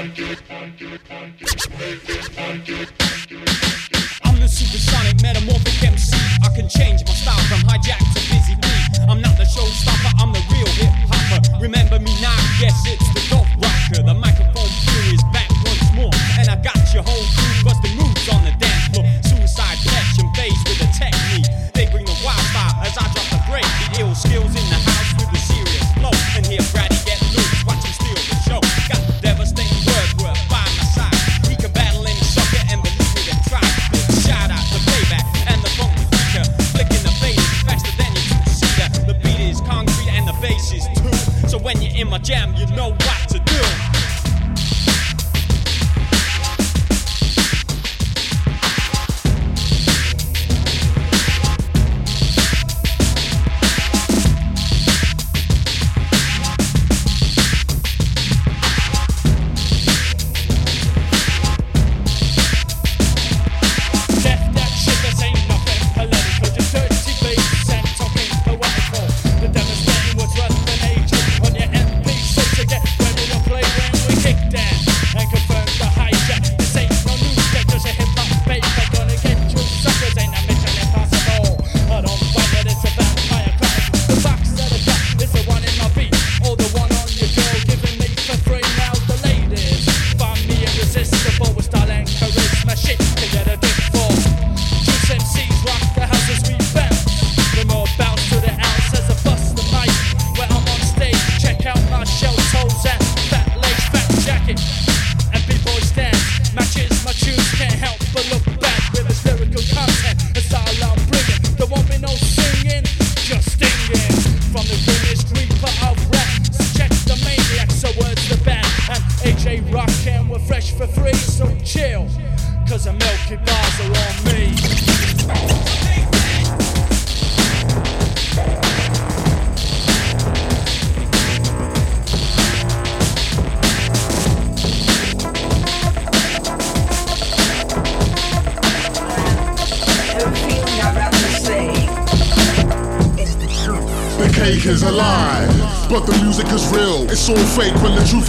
Thank 0.00 0.18
you. 2.68 2.99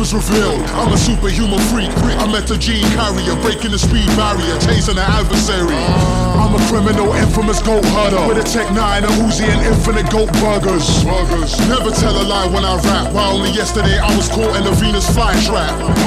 Is 0.01 0.13
revealed. 0.13 0.59
I'm 0.73 0.91
a 0.91 0.97
superhuman 0.97 1.59
freak. 1.69 1.89
I 2.17 2.25
met 2.25 2.49
a 2.49 2.57
gene 2.57 2.85
carrier, 2.97 3.35
breaking 3.41 3.71
the 3.71 3.77
speed 3.77 4.07
barrier, 4.17 4.57
chasing 4.59 4.95
the 4.95 5.05
adversary. 5.05 5.77
I'm 6.41 6.55
a 6.57 6.61
criminal, 6.65 7.13
infamous 7.13 7.61
goat 7.61 7.85
herder 7.85 8.27
with 8.27 8.41
a 8.41 8.43
Tech 8.43 8.73
9, 8.73 9.03
a 9.03 9.07
Uzi, 9.21 9.45
and 9.45 9.61
infinite 9.61 10.09
goat 10.09 10.33
burgers. 10.41 11.03
burgers. 11.05 11.53
Never 11.69 11.91
tell 11.91 12.17
a 12.17 12.25
lie 12.25 12.47
when 12.47 12.65
I 12.65 12.81
rap. 12.81 13.13
Why 13.13 13.29
only 13.29 13.51
yesterday 13.51 13.99
I 13.99 14.15
was 14.17 14.27
caught 14.27 14.55
in 14.57 14.65
a 14.65 14.73
Venus 14.73 15.05
flytrap. 15.13 16.00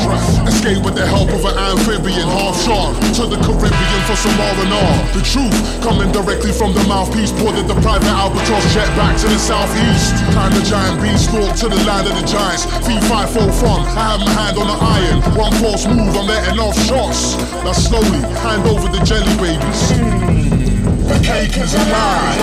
Escape 0.55 0.85
with 0.87 0.95
the 0.95 1.05
help 1.05 1.29
of 1.35 1.43
an 1.45 1.57
amphibian, 1.59 2.31
half 2.31 2.55
shark, 2.63 2.95
to 3.19 3.27
the 3.27 3.37
Caribbean 3.43 4.01
for 4.07 4.15
some 4.15 4.39
R&R. 4.39 4.95
The 5.11 5.25
truth 5.27 5.59
coming 5.83 6.13
directly 6.15 6.53
from 6.53 6.73
the 6.73 6.85
mouthpiece, 6.87 7.33
boarded 7.43 7.67
the 7.67 7.75
private 7.83 8.07
albatross 8.07 8.63
jet 8.73 8.87
back 8.95 9.19
to 9.19 9.27
the 9.27 9.39
southeast. 9.39 10.15
Time 10.31 10.55
the 10.55 10.63
giant 10.63 11.03
beanstalk 11.03 11.59
to 11.59 11.67
the 11.69 11.81
land 11.83 12.07
of 12.07 12.15
the 12.15 12.23
giants. 12.23 12.67
V5 12.87 13.35
fun, 13.35 13.83
I 13.99 14.15
have 14.15 14.21
my 14.23 14.31
hand 14.31 14.57
on 14.57 14.71
the 14.71 14.79
iron. 14.79 15.19
One 15.35 15.53
false 15.59 15.87
move, 15.91 16.15
I'm 16.15 16.27
letting 16.31 16.61
off 16.63 16.79
shots. 16.87 17.35
Now 17.67 17.75
slowly 17.75 18.23
hand 18.47 18.63
over 18.71 18.87
the 18.87 19.03
jelly 19.03 19.35
babies. 19.43 19.91
The 21.11 21.19
cake 21.19 21.59
is 21.59 21.75
a 21.75 21.83
lie. 21.91 22.39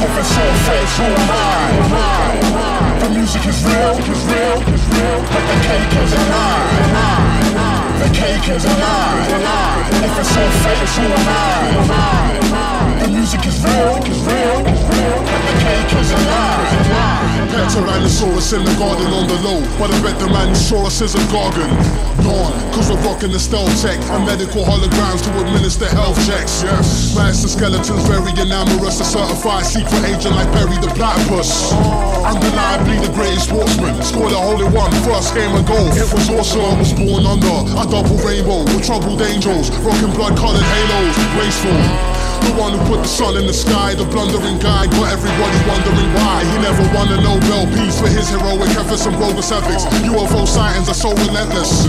If 0.00 0.16
it's 0.16 0.32
all 0.32 0.56
fake, 0.64 0.92
who 0.96 1.06
am 1.12 1.28
I? 1.28 2.83
The 3.04 3.10
music 3.10 3.44
is 3.44 3.62
real, 3.62 3.92
is 4.00 4.24
real, 4.32 4.56
is 4.64 4.84
real. 4.96 5.20
But 5.28 5.44
the 5.44 5.58
cake 5.68 5.92
is 5.92 6.12
a 6.16 6.24
lie, 6.32 6.72
a 6.72 6.88
lie. 6.96 7.98
The 8.00 8.08
cake 8.16 8.48
is 8.48 8.64
a 8.64 8.74
lie, 8.80 9.28
lie. 9.44 9.84
If 10.08 10.18
it's 10.20 10.32
all 10.32 10.52
fake, 10.64 10.88
who 10.96 11.04
am 11.12 11.28
I? 11.28 13.04
The 13.04 13.08
music 13.12 13.44
is 13.44 13.60
real, 13.60 14.00
is 14.08 14.20
real, 14.24 14.56
is 14.72 14.82
real. 14.88 15.20
But 15.20 15.42
the 15.44 15.56
cake 15.60 15.92
is 16.00 16.10
a 16.12 16.20
lie, 16.32 16.64
a 16.64 16.84
lie. 16.96 17.48
Pet 17.52 17.68
Tyrannosaurus 17.76 18.56
in 18.56 18.64
the 18.64 18.74
garden 18.80 19.12
on 19.12 19.28
the 19.28 19.36
low, 19.44 19.60
but 19.78 19.92
I 19.92 20.00
bet 20.00 20.18
the 20.18 20.28
man 20.28 20.54
saw 20.54 20.86
us 20.86 21.02
is 21.02 21.14
a 21.14 21.24
gargan. 21.28 22.13
Cause 22.24 22.88
we're 22.88 23.00
rocking 23.04 23.30
the 23.30 23.38
stealth 23.38 23.68
tech 23.82 24.00
and 24.16 24.24
medical 24.24 24.64
holograms 24.64 25.20
to 25.24 25.30
administer 25.44 25.84
health 25.92 26.16
checks. 26.26 26.62
Yes, 26.64 27.14
master 27.14 27.48
skeletons 27.48 28.08
very 28.08 28.32
enamorous, 28.40 29.00
a 29.00 29.04
certified 29.04 29.66
secret 29.66 30.02
agent 30.08 30.34
like 30.34 30.50
Perry 30.56 30.80
the 30.80 30.88
Platypus. 30.96 31.70
Oh. 31.72 32.24
Undeniably 32.24 33.06
the 33.06 33.12
greatest 33.12 33.48
sportsman, 33.52 34.00
scored 34.02 34.32
a 34.32 34.40
hole 34.40 34.56
in 34.56 34.72
one, 34.72 34.90
first 35.04 35.34
game 35.34 35.54
of 35.54 35.66
goal. 35.66 35.92
It 35.92 36.08
was 36.08 36.30
awesome, 36.30 36.64
I 36.64 36.78
was 36.80 36.92
born 36.96 37.26
under 37.28 37.56
a 37.76 37.84
double 37.84 38.16
rainbow 38.24 38.64
with 38.64 38.84
troubled 38.84 39.20
angels, 39.20 39.68
rocking 39.84 40.12
blood 40.16 40.36
colored 40.36 40.64
halos, 40.64 41.16
graceful. 41.36 42.13
The 42.44 42.52
one 42.60 42.72
who 42.76 42.80
put 42.86 43.02
the 43.02 43.08
sun 43.08 43.36
in 43.36 43.46
the 43.46 43.52
sky, 43.52 43.94
the 43.94 44.04
blundering 44.04 44.58
guy, 44.58 44.86
got 44.86 45.10
everybody 45.10 45.58
wondering 45.66 46.10
why. 46.14 46.44
He 46.44 46.56
never 46.60 46.84
won 46.94 47.08
a 47.08 47.16
Nobel 47.20 47.66
Peace 47.74 47.98
for 48.00 48.08
his 48.08 48.28
heroic 48.28 48.70
efforts 48.76 49.06
and 49.06 49.16
bogus 49.18 49.50
ethics. 49.50 49.84
UFO 50.04 50.46
sightings 50.46 50.88
are 50.88 50.94
so 50.94 51.10
relentless. 51.24 51.88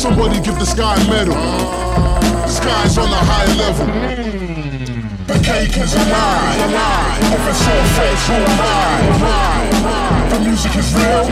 Somebody 0.00 0.40
give 0.40 0.58
this 0.58 0.74
guy 0.74 0.94
a 0.94 1.04
medal. 1.10 1.34
This 2.46 2.60
guy's 2.60 2.96
on 2.98 3.10
a 3.10 3.22
higher 3.28 3.54
level. 3.58 3.86
The 5.26 5.38
cake 5.42 5.76
is 5.76 5.94
a 5.94 6.04
lie. 6.06 7.18
If 7.34 7.44
it's 7.50 7.66
all 7.66 7.84
fake, 7.98 8.30
I? 8.60 9.10
The 10.30 10.38
music 10.40 10.76
is 10.76 10.94
real. 10.94 11.24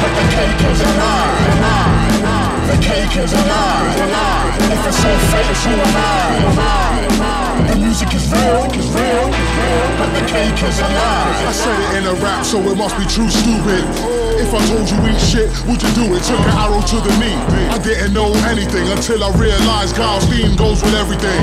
But 0.00 0.12
the 0.16 0.24
cake 0.32 0.62
is 0.70 0.80
a 0.80 0.90
lie, 0.98 1.38
a 1.44 1.60
lie. 1.60 2.21
The 2.68 2.78
cake 2.80 3.16
is 3.16 3.32
a 3.32 3.36
lie, 3.36 3.94
a 3.98 4.06
lie. 4.06 4.56
If 4.70 4.86
it's 4.86 5.04
all 5.04 5.20
fake, 5.30 5.56
who 5.62 5.74
am 5.82 5.96
I? 5.96 7.68
The 7.68 7.76
music 7.76 8.14
is 8.14 8.30
real, 8.30 8.64
is 8.72 8.88
real, 8.88 9.26
is 9.28 9.50
real. 9.58 9.88
But 9.98 10.10
the 10.18 10.24
cake 10.26 10.62
is 10.62 10.78
a 10.78 10.82
lie. 10.82 11.46
I 11.48 11.52
said 11.52 11.78
it 11.80 11.98
in 11.98 12.04
a 12.06 12.14
rap, 12.22 12.44
so 12.44 12.58
it 12.60 12.76
must 12.76 12.96
be 12.96 13.04
true, 13.06 13.28
stupid. 13.28 14.11
If 14.42 14.50
I 14.50 14.58
told 14.66 14.90
you 14.90 14.98
eat 15.06 15.22
shit, 15.22 15.48
would 15.70 15.78
you 15.78 15.92
do 15.94 16.04
it? 16.18 16.26
Took 16.26 16.42
an 16.42 16.54
arrow 16.58 16.82
to 16.82 16.98
the 16.98 17.14
knee. 17.22 17.38
I 17.70 17.78
didn't 17.78 18.12
know 18.12 18.34
anything 18.50 18.90
until 18.90 19.22
I 19.22 19.30
realized 19.38 19.94
God's 19.96 20.26
theme 20.26 20.58
goes 20.58 20.82
with 20.82 20.98
everything. 20.98 21.40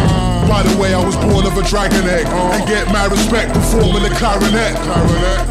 By 0.51 0.61
the 0.67 0.75
way, 0.75 0.93
I 0.93 0.99
was 0.99 1.15
born 1.15 1.47
of 1.47 1.55
a 1.55 1.63
dragon 1.63 2.03
egg 2.05 2.27
and 2.27 2.61
get 2.67 2.91
my 2.91 3.07
respect 3.07 3.55
performing 3.55 4.03
the 4.03 4.11
clarinet. 4.19 4.75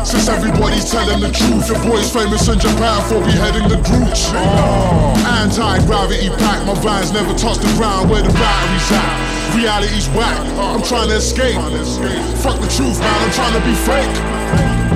Since 0.06 0.28
everybody's 0.28 0.90
telling 0.92 1.24
the 1.24 1.32
truth, 1.32 1.72
your 1.72 1.80
boy's 1.88 2.12
famous 2.12 2.46
in 2.46 2.60
Japan 2.60 3.00
for 3.08 3.18
beheading 3.24 3.66
the 3.66 3.80
Grooch. 3.80 4.28
Anti-gravity 5.40 6.28
pack, 6.38 6.62
my 6.68 6.76
vans 6.84 7.10
never 7.16 7.32
touch 7.32 7.58
the 7.58 7.72
ground 7.80 8.10
where 8.10 8.22
the 8.22 8.32
battery's 8.36 8.92
at. 8.92 9.56
Reality's 9.56 10.06
whack, 10.12 10.36
I'm 10.60 10.84
trying 10.84 11.08
to 11.08 11.16
escape. 11.16 11.56
Fuck 12.44 12.60
the 12.60 12.68
truth, 12.68 13.00
man, 13.00 13.18
I'm 13.24 13.32
trying 13.32 13.56
to 13.56 13.62
be 13.64 13.74
fake. 13.88 14.87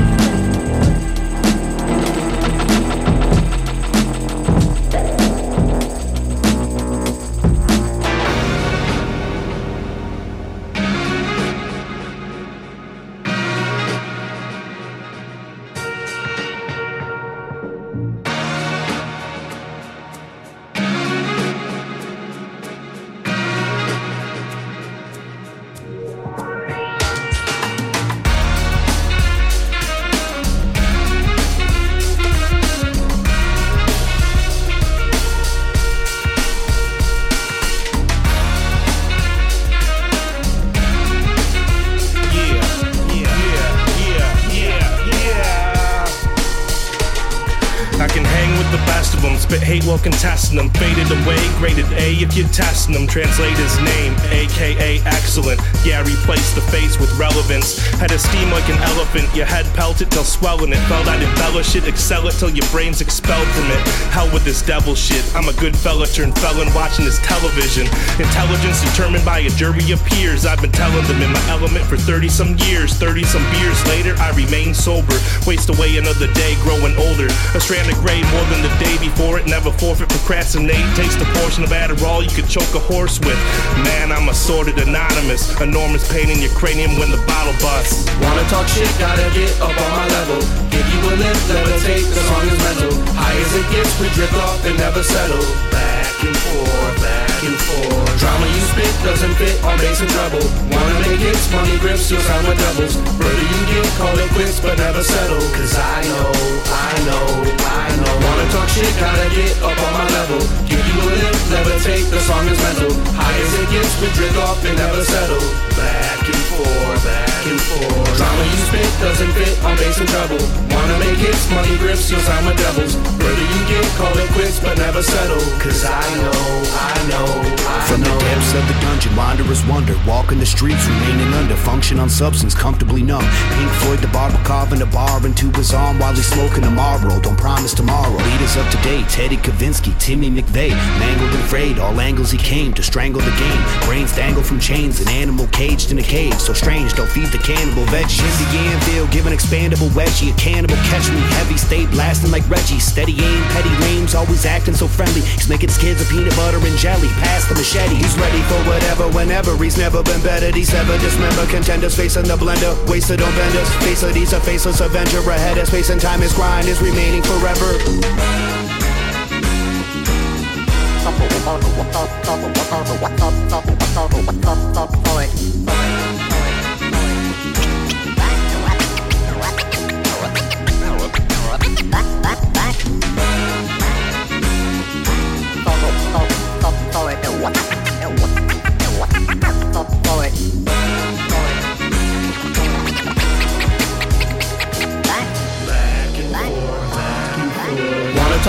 You're 52.37 52.49
testing 52.49 52.95
them. 52.95 53.07
Translate 53.07 53.57
his 53.57 53.77
name, 53.81 54.15
aka 54.31 55.01
excellent. 55.05 55.61
Yeah, 55.85 56.01
replace 56.01 56.55
the 56.55 56.61
face 56.73 56.99
with 56.99 57.11
relevance. 57.19 57.79
Had 57.99 58.13
a 58.13 58.19
steam 58.19 58.51
like 58.51 58.69
an 58.69 58.81
elephant, 58.83 59.29
your 59.35 59.47
head 59.47 59.67
pelted 59.75 60.11
till 60.11 60.25
swelling 60.25 60.73
it. 60.73 60.81
Felt 60.89 61.09
I'd 61.09 61.23
embellish 61.23 61.77
it, 61.77 61.87
excel 61.87 62.27
it 62.29 62.33
till 62.33 62.51
your 62.51 62.67
brain's 62.71 63.01
expelled 63.01 63.49
from 63.49 63.71
it. 63.71 63.81
Hell 64.13 64.31
with 64.33 64.45
this 64.45 64.63
devil 64.63 64.95
shit. 64.95 65.25
I'm 65.35 65.49
a 65.49 65.57
good 65.61 65.77
fella 65.77 66.07
turned 66.07 66.39
felon 66.39 66.73
watching 66.75 67.05
this 67.05 67.19
television. 67.21 67.87
Intelligence 68.21 68.83
determined 68.83 69.25
by 69.25 69.41
a 69.41 69.51
jury 69.51 69.91
of 69.93 70.05
peers. 70.05 70.47
I've 70.47 70.61
been 70.61 70.73
telling 70.73 71.07
them 71.09 71.21
in 71.23 71.33
my 71.33 71.45
element 71.49 71.85
for 71.87 71.97
30 71.97 72.29
some 72.29 72.57
years. 72.69 72.95
30 72.95 73.25
some 73.25 73.45
beers 73.53 73.81
later, 73.89 74.15
I 74.19 74.31
remain 74.37 74.75
sober. 74.75 75.17
Waste 75.47 75.69
away 75.69 75.99
another 75.99 76.33
day 76.35 76.55
growing 76.63 76.97
older. 76.97 77.32
A 77.55 77.61
strand 77.61 77.91
of 77.91 77.99
gray 78.01 78.23
more 78.33 78.45
than 78.49 78.63
the 78.63 78.73
day 78.81 78.97
before 78.99 79.39
it. 79.39 79.47
Never 79.47 79.71
forfeit, 79.73 80.09
procrastinate. 80.09 80.85
Taste 80.97 81.21
a 81.21 81.29
portion 81.41 81.63
of 81.63 81.71
Adderall 81.71 82.23
you 82.23 82.31
could 82.31 82.49
choke 82.49 82.75
a 82.75 82.81
horse 82.81 83.21
with. 83.21 83.37
Man, 83.85 84.11
I'm 84.11 84.29
a 84.29 84.33
assorted 84.33 84.79
anonymous. 84.79 85.61
Enormous 85.61 86.11
pain 86.11 86.31
in 86.31 86.41
your 86.41 86.51
cranium 86.53 86.99
when 86.99 87.11
the 87.11 87.23
bottle 87.27 87.53
busts. 87.61 88.09
Wanna 88.21 88.43
talk 88.49 88.67
shit, 88.69 88.89
gotta 88.99 89.29
get 89.37 89.53
up 89.61 89.69
on 89.69 89.91
my 89.93 90.09
level. 90.09 90.41
Give 90.71 90.87
you 90.89 91.01
a 91.09 91.15
lift, 91.15 91.45
levitate, 91.53 92.09
the 92.09 92.23
song 92.25 92.49
is 92.49 92.59
mental. 92.59 92.93
High 93.15 93.37
as 93.37 93.55
it 93.55 93.67
gets, 93.71 94.01
we 94.01 94.09
drift 94.17 94.35
off 94.35 94.65
and 94.65 94.79
never 94.79 95.03
settle. 95.03 95.92
And 96.23 96.39
forth, 96.39 97.03
back 97.03 97.43
and 97.43 97.59
forth. 97.67 98.19
Drama 98.23 98.47
you 98.47 98.63
spit 98.71 98.95
doesn't 99.03 99.35
fit 99.43 99.59
on 99.67 99.75
bass 99.83 99.99
and 99.99 100.11
treble. 100.15 100.47
Wanna 100.71 100.95
make 101.03 101.19
hits, 101.19 101.51
money 101.51 101.75
grips, 101.83 102.07
you'll 102.11 102.23
sound 102.23 102.47
with 102.47 102.63
doubles. 102.63 102.95
Further 103.19 103.43
you 103.43 103.61
get, 103.67 103.91
call 103.99 104.15
it 104.15 104.31
quits, 104.31 104.61
but 104.63 104.79
never 104.79 105.03
settle. 105.03 105.43
Cause 105.51 105.75
I 105.75 105.99
know, 106.07 106.31
I 106.71 106.93
know, 107.11 107.27
I 107.59 107.87
know. 107.99 108.15
Wanna 108.23 108.47
talk 108.55 108.69
shit, 108.71 108.87
gotta 109.03 109.29
get 109.35 109.51
up 109.67 109.75
on 109.75 109.93
my 109.99 110.07
level. 110.15 110.39
Give 110.71 110.79
you 110.79 110.97
a 111.03 111.07
lift, 111.11 111.43
levitate, 111.51 112.07
the 112.15 112.21
song 112.23 112.47
is 112.47 112.59
mental. 112.71 112.95
High 113.19 113.43
as 113.43 113.53
it 113.59 113.67
gets, 113.75 113.93
we 113.99 114.07
drift 114.15 114.39
off 114.39 114.63
and 114.63 114.79
never 114.79 115.03
settle. 115.03 115.43
Back 115.75 116.22
and 116.27 116.45
forth, 116.51 117.05
back 117.05 117.47
and 117.47 117.61
forth. 117.61 118.17
Drama 118.17 118.45
you 118.45 118.61
spit 118.69 118.91
doesn't 119.01 119.33
fit 119.33 119.55
on 119.65 119.77
bass 119.77 119.99
and 119.99 120.09
treble. 120.09 120.43
Wanna 120.75 120.99
make 120.99 121.19
hits, 121.19 121.49
money 121.51 121.77
grips, 121.79 122.11
you'll 122.11 122.21
sound 122.21 122.47
with 122.47 122.59
devils. 122.59 122.95
Further 122.95 123.47
you 123.55 123.61
get, 123.69 123.85
call 123.97 124.17
it 124.19 124.29
quits, 124.33 124.61
but 124.61 124.79
never 124.79 125.03
settle. 125.03 125.43
Cause 125.59 125.85
I 125.85 126.03
know, 126.21 126.43
I 126.75 126.95
know, 127.11 127.27
I 127.67 127.87
From 127.89 128.03
Leaders 128.03 128.55
of 128.55 128.69
the 128.69 128.81
dungeon, 128.81 129.15
wanderers 129.17 129.65
wonder. 129.67 129.95
Walking 130.07 130.39
the 130.39 130.47
streets, 130.47 130.85
remaining 130.87 131.33
under. 131.35 131.57
Function 131.57 131.99
on 131.99 132.09
substance, 132.11 132.55
comfortably 132.55 133.03
numb. 133.03 133.25
Pink 133.57 133.71
Floyd, 133.81 134.01
the 134.01 134.09
barber 134.09 134.41
carving 134.45 134.83
a 134.83 134.87
bar 134.87 135.25
into 135.25 135.51
his 135.53 135.73
arm 135.73 135.99
while 135.99 136.15
he's 136.15 136.27
smoking 136.27 136.65
a 136.65 136.71
Marlboro. 136.71 137.21
Don't 137.21 137.39
promise 137.39 137.75
tomorrow. 137.75 138.11
Leaders 138.11 138.57
of 138.57 138.69
today, 138.71 139.05
Teddy 139.09 139.37
Kaczynski, 139.37 139.99
Timmy 139.99 140.31
McVeigh. 140.31 140.75
Mangled 140.99 141.33
and 141.33 141.45
frayed, 141.45 141.79
all 141.79 142.01
angles 142.01 142.31
he 142.31 142.39
came 142.39 142.73
to 142.75 142.83
strangle 142.83 143.21
the 143.21 143.31
game. 143.31 143.63
Brains 143.87 144.15
dangle 144.15 144.43
from 144.43 144.59
chains, 144.61 145.01
an 145.01 145.09
animal 145.09 145.47
caged 145.49 145.91
in 145.91 145.99
a 145.99 146.03
cave. 146.13 146.37
So 146.37 146.53
strange, 146.53 146.93
don't 146.93 147.09
feed 147.09 147.33
the 147.33 147.41
cannibal 147.41 147.89
veggie. 147.89 148.21
Jim 148.21 148.29
the 148.45 148.59
Anvil, 148.69 149.07
give 149.09 149.25
an 149.25 149.33
expandable 149.33 149.89
wedgie. 149.97 150.29
A 150.29 150.37
cannibal 150.37 150.77
catch 150.93 151.09
me 151.09 151.21
heavy, 151.41 151.57
stay 151.57 151.87
blasting 151.87 152.31
like 152.31 152.45
Reggie. 152.53 152.79
Steady 152.79 153.17
aim, 153.17 153.43
petty 153.57 153.73
lames, 153.81 154.15
always 154.15 154.45
acting 154.45 154.75
so 154.75 154.87
friendly. 154.87 155.23
He's 155.23 155.49
making 155.49 155.71
kids 155.81 156.05
a 156.05 156.07
peanut 156.13 156.37
butter 156.37 156.61
and 156.61 156.77
jelly. 156.77 157.09
Pass 157.25 157.49
the 157.49 157.55
machete, 157.55 157.97
he's 157.97 158.17
ready 158.21 158.43
for 158.45 158.61
whatever, 158.69 159.09
whenever. 159.17 159.57
He's 159.57 159.79
never 159.79 160.03
been 160.03 160.21
better. 160.23 160.53
He's 160.53 160.75
ever 160.75 160.99
dismember 160.99 161.47
contenders 161.47 161.97
facing 161.97 162.29
the 162.29 162.37
blender. 162.37 162.77
Wasted 162.91 163.23
on 163.23 163.33
vendors. 163.33 163.71
Face 163.81 164.03
of 164.03 164.13
these 164.13 164.35
a 164.35 164.41
faceless 164.41 164.81
avenger. 164.81 165.21
Ahead 165.33 165.57
of 165.57 165.69
space 165.69 165.89
and 165.89 166.01
time, 166.01 166.21
his 166.21 166.35
grind 166.35 166.69
is 166.69 166.83
remaining 166.83 167.23
forever. 167.23 167.71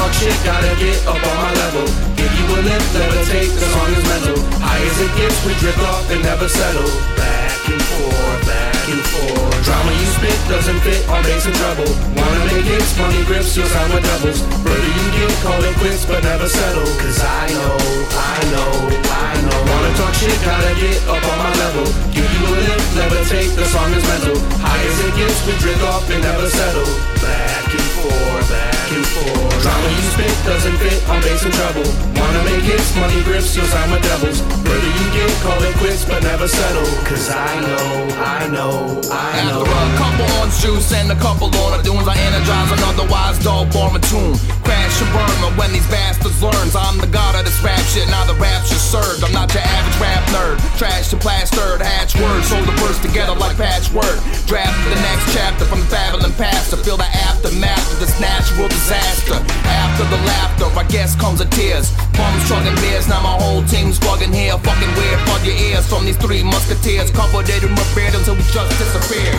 Talk 0.04 0.14
shit, 0.20 0.36
gotta 0.44 0.74
get 0.76 1.00
up 1.08 1.16
on 1.16 1.36
my 1.40 1.52
level. 1.64 1.88
Give 2.20 2.34
you 2.36 2.46
a 2.52 2.60
lift, 2.60 2.88
levitate, 2.92 3.52
the 3.56 3.68
song 3.72 3.90
is 3.96 4.04
mental. 4.04 4.38
High 4.60 4.84
as 4.84 5.00
it 5.00 5.12
gets, 5.16 5.38
we 5.48 5.56
drift 5.64 5.80
off 5.80 6.04
and 6.12 6.22
never 6.24 6.48
settle. 6.50 6.92
Back 7.16 7.64
and 7.72 7.84
forth, 7.88 8.42
back 8.44 8.84
and 8.92 9.04
forth. 9.12 9.64
Drama 9.64 9.92
you 9.96 10.08
spit 10.20 10.40
doesn't 10.52 10.80
fit 10.84 11.08
on 11.08 11.24
bass 11.24 11.48
and 11.48 11.56
treble. 11.56 11.92
Wanna 12.20 12.42
make 12.52 12.68
hits, 12.68 12.92
money 13.00 13.24
grips, 13.24 13.56
you'll 13.56 13.72
sound 13.72 13.96
with 13.96 14.04
doubles. 14.04 14.44
Further 14.68 14.92
you 14.92 15.08
get, 15.16 15.32
call 15.40 15.64
it 15.64 15.76
quits, 15.80 16.04
but 16.04 16.20
never 16.24 16.50
settle. 16.52 16.90
Cause 17.00 17.20
I 17.24 17.48
know, 17.56 17.76
I 18.12 18.38
know, 18.52 18.72
I 19.08 19.34
know. 19.48 19.60
Wanna 19.72 19.92
talk 19.96 20.14
shit, 20.20 20.36
gotta 20.44 20.74
get 20.84 21.00
up 21.08 21.24
on 21.32 21.38
my 21.40 21.54
level. 21.64 21.88
Give 22.12 22.28
you 22.28 22.44
a 22.44 22.60
lift, 22.60 22.88
levitate, 23.00 23.56
the 23.56 23.66
song 23.72 23.92
is 23.96 24.04
mental. 24.04 24.36
High 24.60 24.84
as 24.84 25.00
it 25.00 25.14
gets, 25.16 25.40
we 25.48 25.54
drift 25.64 25.84
off 25.88 26.04
and 26.12 26.20
never 26.20 26.50
settle. 26.50 27.13
Back 28.04 28.12
and 28.12 28.20
forth, 28.20 28.50
back 28.52 28.92
and 28.92 29.06
forth. 29.16 29.62
Drama 29.64 29.88
you 29.88 30.04
spit 30.12 30.36
doesn't 30.44 30.76
fit 30.76 31.00
on 31.08 31.22
bass 31.24 31.46
and 31.48 31.54
treble. 31.56 31.88
Wanna 32.20 32.44
make 32.44 32.68
hits, 32.68 32.92
money 33.00 33.24
grips, 33.24 33.56
you'll 33.56 33.66
sign 33.72 33.96
a 33.96 34.00
devils. 34.04 34.44
Further 34.68 34.92
you 35.00 35.08
get, 35.16 35.32
call 35.40 35.64
it 35.64 35.72
quits, 35.80 36.04
but 36.04 36.22
never 36.22 36.48
settle. 36.48 36.84
Cause 37.08 37.30
I 37.32 37.62
know, 37.64 37.88
I 38.20 38.48
know, 38.52 39.00
I 39.08 39.48
know. 39.48 39.64
After 39.64 39.72
a 39.72 39.96
couple 39.96 40.28
on 40.44 40.52
juice 40.52 40.92
and 40.92 41.12
a 41.14 41.16
couple 41.16 41.48
on 41.48 41.78
the 41.78 41.84
dunes, 41.84 42.08
I 42.08 42.18
energize 42.20 42.72
an 42.76 42.84
otherwise 42.84 43.40
dull 43.40 43.72
form 43.72 43.96
of 43.96 44.04
tune. 44.12 44.36
Crash 44.68 44.83
and 45.00 45.12
burn, 45.14 45.38
but 45.40 45.54
when 45.56 45.72
these 45.72 45.88
bastards 45.88 46.42
learns, 46.42 46.76
I'm 46.76 46.98
the 47.00 47.08
god 47.08 47.38
of 47.40 47.46
this 47.46 47.56
rap 47.64 47.80
shit, 47.88 48.10
now 48.10 48.26
the 48.26 48.36
rapture's 48.36 48.82
served. 48.84 49.24
I'm 49.24 49.32
not 49.32 49.54
your 49.54 49.64
average 49.64 50.00
rap 50.02 50.24
nerd. 50.34 50.60
Trash 50.76 51.14
and 51.14 51.22
plastered, 51.22 51.80
hatch 51.80 52.18
words, 52.20 52.50
hold 52.52 52.68
the 52.68 52.76
verse 52.84 53.00
together 53.00 53.38
like 53.38 53.56
patchwork. 53.56 54.20
Draft 54.44 54.76
the 54.90 55.00
next 55.00 55.32
chapter 55.32 55.64
from 55.64 55.80
the 55.80 55.90
babbling 55.94 56.34
past 56.36 56.72
to 56.72 56.78
feel 56.78 56.98
the 56.98 57.08
aftermath 57.30 57.86
of 57.94 58.00
this 58.04 58.20
natural 58.20 58.68
disaster. 58.68 59.40
After 59.64 60.04
the 60.10 60.20
laughter, 60.28 60.68
I 60.76 60.84
guess 60.90 61.16
comes 61.16 61.40
the 61.40 61.48
tears. 61.54 61.94
Bums 62.18 62.44
chugging 62.50 62.76
beers, 62.84 63.08
now 63.08 63.22
my 63.22 63.38
whole 63.40 63.64
team's 63.64 64.00
bugging 64.00 64.34
here. 64.34 64.58
Fucking 64.60 64.83
from 65.94 66.06
these 66.06 66.18
three 66.18 66.42
musketeers. 66.42 67.14
It 67.14 67.64
in 67.64 67.76
beard 67.94 68.16
until 68.18 68.34
we 68.34 68.42
just 68.50 68.74
disappear. 68.82 69.30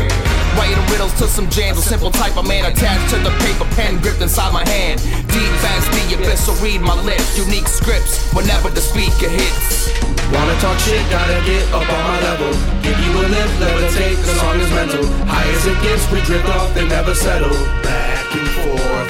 Writing 0.55 0.79
riddles 0.87 1.15
to 1.19 1.27
some 1.27 1.51
jams, 1.51 1.79
a 1.79 1.83
simple 1.83 2.11
type 2.11 2.37
of 2.37 2.47
man 2.47 2.71
attached 2.71 3.11
to 3.11 3.19
the 3.27 3.31
paper 3.43 3.67
pen 3.75 3.99
gripped 3.99 4.23
inside 4.23 4.53
my 4.53 4.63
hand. 4.69 5.03
Deep 5.35 5.53
as 5.75 5.85
the 5.91 6.15
abyss, 6.15 6.47
so 6.47 6.53
read 6.63 6.81
my 6.81 6.95
lips. 7.03 7.39
Unique 7.39 7.67
scripts 7.67 8.31
whenever 8.33 8.71
the 8.71 8.81
speaker 8.81 9.29
hits. 9.29 9.91
Wanna 10.31 10.55
talk 10.61 10.79
shit, 10.79 11.03
gotta 11.11 11.43
get 11.45 11.65
up 11.75 11.83
on 11.83 12.03
my 12.07 12.19
level. 12.23 12.51
Give 12.87 12.99
you 13.03 13.13
a 13.19 13.25
lift, 13.35 13.55
levitate, 13.59 14.19
the 14.23 14.35
song 14.39 14.61
is 14.61 14.71
mental. 14.71 15.05
High 15.27 15.51
as 15.51 15.67
it 15.67 15.79
gets, 15.83 16.07
we 16.13 16.21
drift 16.23 16.49
off 16.49 16.77
and 16.77 16.89
never 16.89 17.15
settle. 17.15 17.51
Forth, 17.51 18.14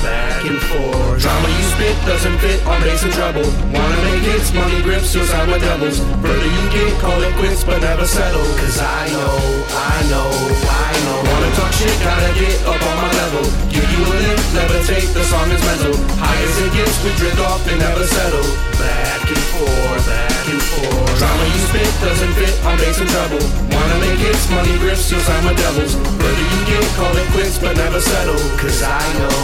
back 0.03 0.45
and 0.45 0.61
forth. 0.71 1.21
Drama 1.21 1.49
you 1.49 1.65
spit 1.75 1.97
doesn't 2.07 2.39
fit 2.39 2.59
on 2.67 2.81
bass 2.83 3.03
and 3.03 3.13
treble. 3.13 3.47
Wanna 3.75 3.99
make 4.07 4.23
hits, 4.23 4.53
money 4.53 4.81
grips, 4.83 5.13
sound 5.13 5.51
with 5.51 5.63
devils. 5.63 5.99
Further 6.23 6.51
you 6.57 6.65
get, 6.71 6.91
call 7.01 7.21
it 7.23 7.35
quits, 7.37 7.65
but 7.65 7.81
never 7.83 8.07
settle. 8.07 8.45
Cause 8.61 8.79
I 8.79 9.09
know, 9.11 9.37
I 9.73 9.97
know, 10.13 10.31
I 10.65 10.93
know. 11.05 11.19
Wanna 11.27 11.51
talk 11.59 11.73
shit, 11.73 11.95
gotta 12.03 12.33
get 12.39 12.57
up 12.67 12.81
on 12.81 12.97
my 13.03 13.11
level. 13.25 13.45
Give 13.71 13.87
you 13.87 14.03
a 14.05 14.15
lift, 14.23 14.47
levitate, 14.55 15.11
the 15.15 15.25
song 15.25 15.51
is 15.51 15.63
mental. 15.65 15.95
High 16.21 16.41
as 16.47 16.57
it 16.63 16.71
gets, 16.73 16.97
we 17.05 17.11
drift 17.19 17.41
off 17.41 17.67
and 17.67 17.79
never 17.79 18.07
settle. 18.07 18.49
Back 18.79 19.25
and 19.27 19.45
forth, 19.55 20.05
back 20.07 20.45
and 20.49 20.63
forth. 20.63 21.19
Drama 21.19 21.45
you 21.51 21.61
spit 21.69 21.93
doesn't 22.05 22.35
fit 22.39 22.55
on 22.65 22.77
bass 22.79 22.99
and 23.01 23.11
treble. 23.11 23.45
Wanna 23.73 23.99
make 24.01 24.19
hits, 24.19 24.47
money 24.51 24.77
grips, 24.79 25.11
sign 25.11 25.45
with 25.47 25.57
devils. 25.57 25.95
Further 25.95 26.47
you 26.53 26.61
get, 26.67 26.85
call 26.97 27.15
it 27.17 27.29
quits, 27.33 27.59
but 27.59 27.77
never 27.77 28.01
settle. 28.01 28.41
Cause 28.59 28.83
I 28.83 29.05
know, 29.19 29.39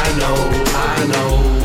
I 0.00 0.05
know, 0.18 0.36
I 0.74 1.06
know. 1.12 1.56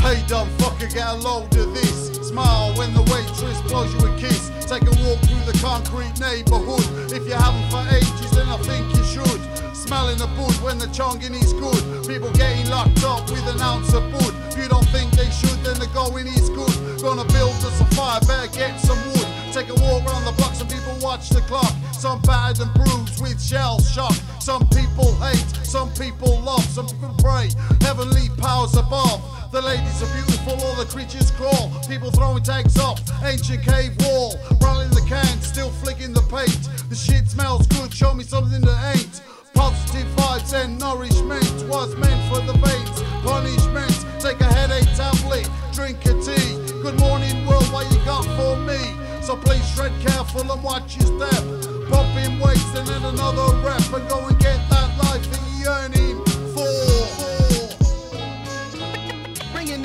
Hey, 0.00 0.24
dumb 0.26 0.48
fucker, 0.58 0.92
get 0.92 1.06
a 1.08 1.14
load 1.14 1.56
of 1.56 1.74
this. 1.74 2.28
Smile 2.28 2.72
when 2.76 2.94
the 2.94 3.02
waitress 3.02 3.60
blows 3.62 3.92
you 3.94 4.08
a 4.08 4.16
kiss. 4.18 4.50
Take 4.66 4.82
a 4.82 4.94
walk 5.04 5.27
concrete 5.60 6.18
neighborhood. 6.20 7.12
If 7.12 7.26
you 7.26 7.34
haven't 7.34 7.68
for 7.70 7.82
ages, 7.94 8.30
then 8.30 8.48
I 8.48 8.56
think 8.58 8.86
you 8.94 9.04
should. 9.04 9.40
Smelling 9.74 10.18
the 10.18 10.26
bud 10.36 10.54
when 10.62 10.78
the 10.78 10.86
chonging 10.88 11.34
is 11.34 11.52
good. 11.52 12.06
People 12.06 12.30
getting 12.32 12.68
locked 12.70 13.02
up 13.04 13.28
with 13.30 13.46
an 13.48 13.60
ounce 13.60 13.92
of 13.94 14.04
bud. 14.12 14.34
If 14.52 14.58
you 14.58 14.68
don't 14.68 14.86
think 14.88 15.10
they 15.12 15.30
should, 15.30 15.58
then 15.64 15.78
the 15.78 15.88
going 15.94 16.26
is 16.26 16.48
good. 16.50 17.02
Gonna 17.02 17.24
build 17.32 17.56
us 17.64 17.80
a 17.80 17.86
fire, 17.96 18.20
better 18.26 18.52
get 18.52 18.78
some 18.80 18.98
wood. 19.12 19.26
Take 19.52 19.68
a 19.70 19.74
walk 19.74 20.04
around 20.06 20.24
the 20.24 20.32
block, 20.36 20.54
some 20.54 20.68
people 20.68 20.94
watch 21.00 21.30
the 21.30 21.40
clock. 21.42 21.72
Some 21.92 22.20
battered 22.22 22.66
and 22.66 22.74
bruised 22.74 23.20
with 23.20 23.40
shell 23.40 23.80
shock. 23.80 24.14
Some 24.40 24.68
people 24.68 25.14
hate, 25.16 25.46
some 25.64 25.90
people 25.94 26.40
love, 26.40 26.64
some 26.64 26.86
people 26.86 27.14
pray. 27.18 27.50
Heavenly 27.80 28.28
powers 28.38 28.76
above. 28.76 29.22
The 29.58 29.64
ladies 29.64 30.00
are 30.04 30.14
beautiful, 30.14 30.52
all 30.68 30.76
the 30.76 30.84
creatures 30.84 31.32
crawl. 31.32 31.72
People 31.88 32.12
throwing 32.12 32.44
tags 32.44 32.78
off, 32.78 33.02
ancient 33.24 33.60
cave 33.64 33.90
wall. 34.06 34.38
Rolling 34.62 34.90
the 34.90 35.02
can, 35.08 35.26
still 35.42 35.70
flicking 35.82 36.12
the 36.12 36.22
paint. 36.30 36.70
The 36.88 36.94
shit 36.94 37.26
smells 37.26 37.66
good, 37.66 37.92
show 37.92 38.14
me 38.14 38.22
something 38.22 38.60
that 38.60 38.94
ain't. 38.94 39.20
Positive 39.54 40.06
vibes 40.14 40.54
and 40.54 40.78
nourishment 40.78 41.42
was 41.66 41.90
meant 41.96 42.22
for 42.30 42.38
the 42.46 42.54
veins. 42.62 43.02
Punishment, 43.26 43.90
take 44.22 44.38
a 44.38 44.46
headache 44.46 44.94
tablet, 44.94 45.50
drink 45.74 46.06
a 46.06 46.14
tea. 46.22 46.54
Good 46.78 47.00
morning, 47.00 47.44
world, 47.44 47.66
what 47.74 47.90
you 47.90 47.98
got 48.04 48.22
for 48.38 48.54
me? 48.62 48.78
So 49.26 49.34
please 49.34 49.66
tread 49.74 49.90
careful 50.06 50.46
and 50.52 50.62
watch 50.62 51.02
your 51.02 51.18
step. 51.18 51.42
Pop 51.90 52.06
in 52.22 52.38
weights 52.38 52.78
and 52.78 52.86
then 52.86 53.02
another 53.02 53.58
rep 53.66 53.82
and 53.90 54.08
go 54.08 54.24
and 54.24 54.38
get 54.38 54.62
that 54.70 54.88
life 55.02 55.26
that 55.26 55.40
you're 55.50 55.66
yearning 55.66 56.17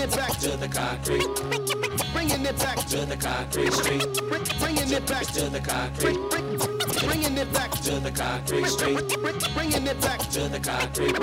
it 0.03 0.15
back 0.15 0.37
to 0.37 0.57
the 0.57 0.67
concrete. 0.67 1.27
Bringing 2.13 2.45
it 2.45 2.57
back 2.59 2.77
to 2.87 3.05
the 3.05 3.15
concrete 3.15 3.71
street. 3.71 4.03
Bringing 4.59 4.91
it 4.91 5.07
back 5.07 5.25
to 5.27 5.49
the 5.49 5.59
concrete. 5.59 6.19
Bringing 7.07 7.37
it 7.37 7.53
back 7.53 7.71
to 7.71 7.99
the 7.99 8.11
concrete 8.11 8.65
street. 8.65 8.99
Bringing 9.53 9.87
it 9.87 10.01
back 10.01 10.19
to 10.31 10.49
the 10.49 10.59
concrete. 10.59 11.15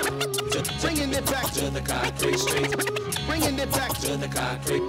Bringing 0.81 1.13
it 1.13 1.27
back 1.27 1.53
to 1.53 1.71
the 1.71 1.81
concrete 1.81 2.39
street. 2.39 3.27
Bringing 3.27 3.59
it 3.59 3.71
back 3.73 3.93
to 3.99 4.17
the 4.17 4.29
concrete. 4.29 4.83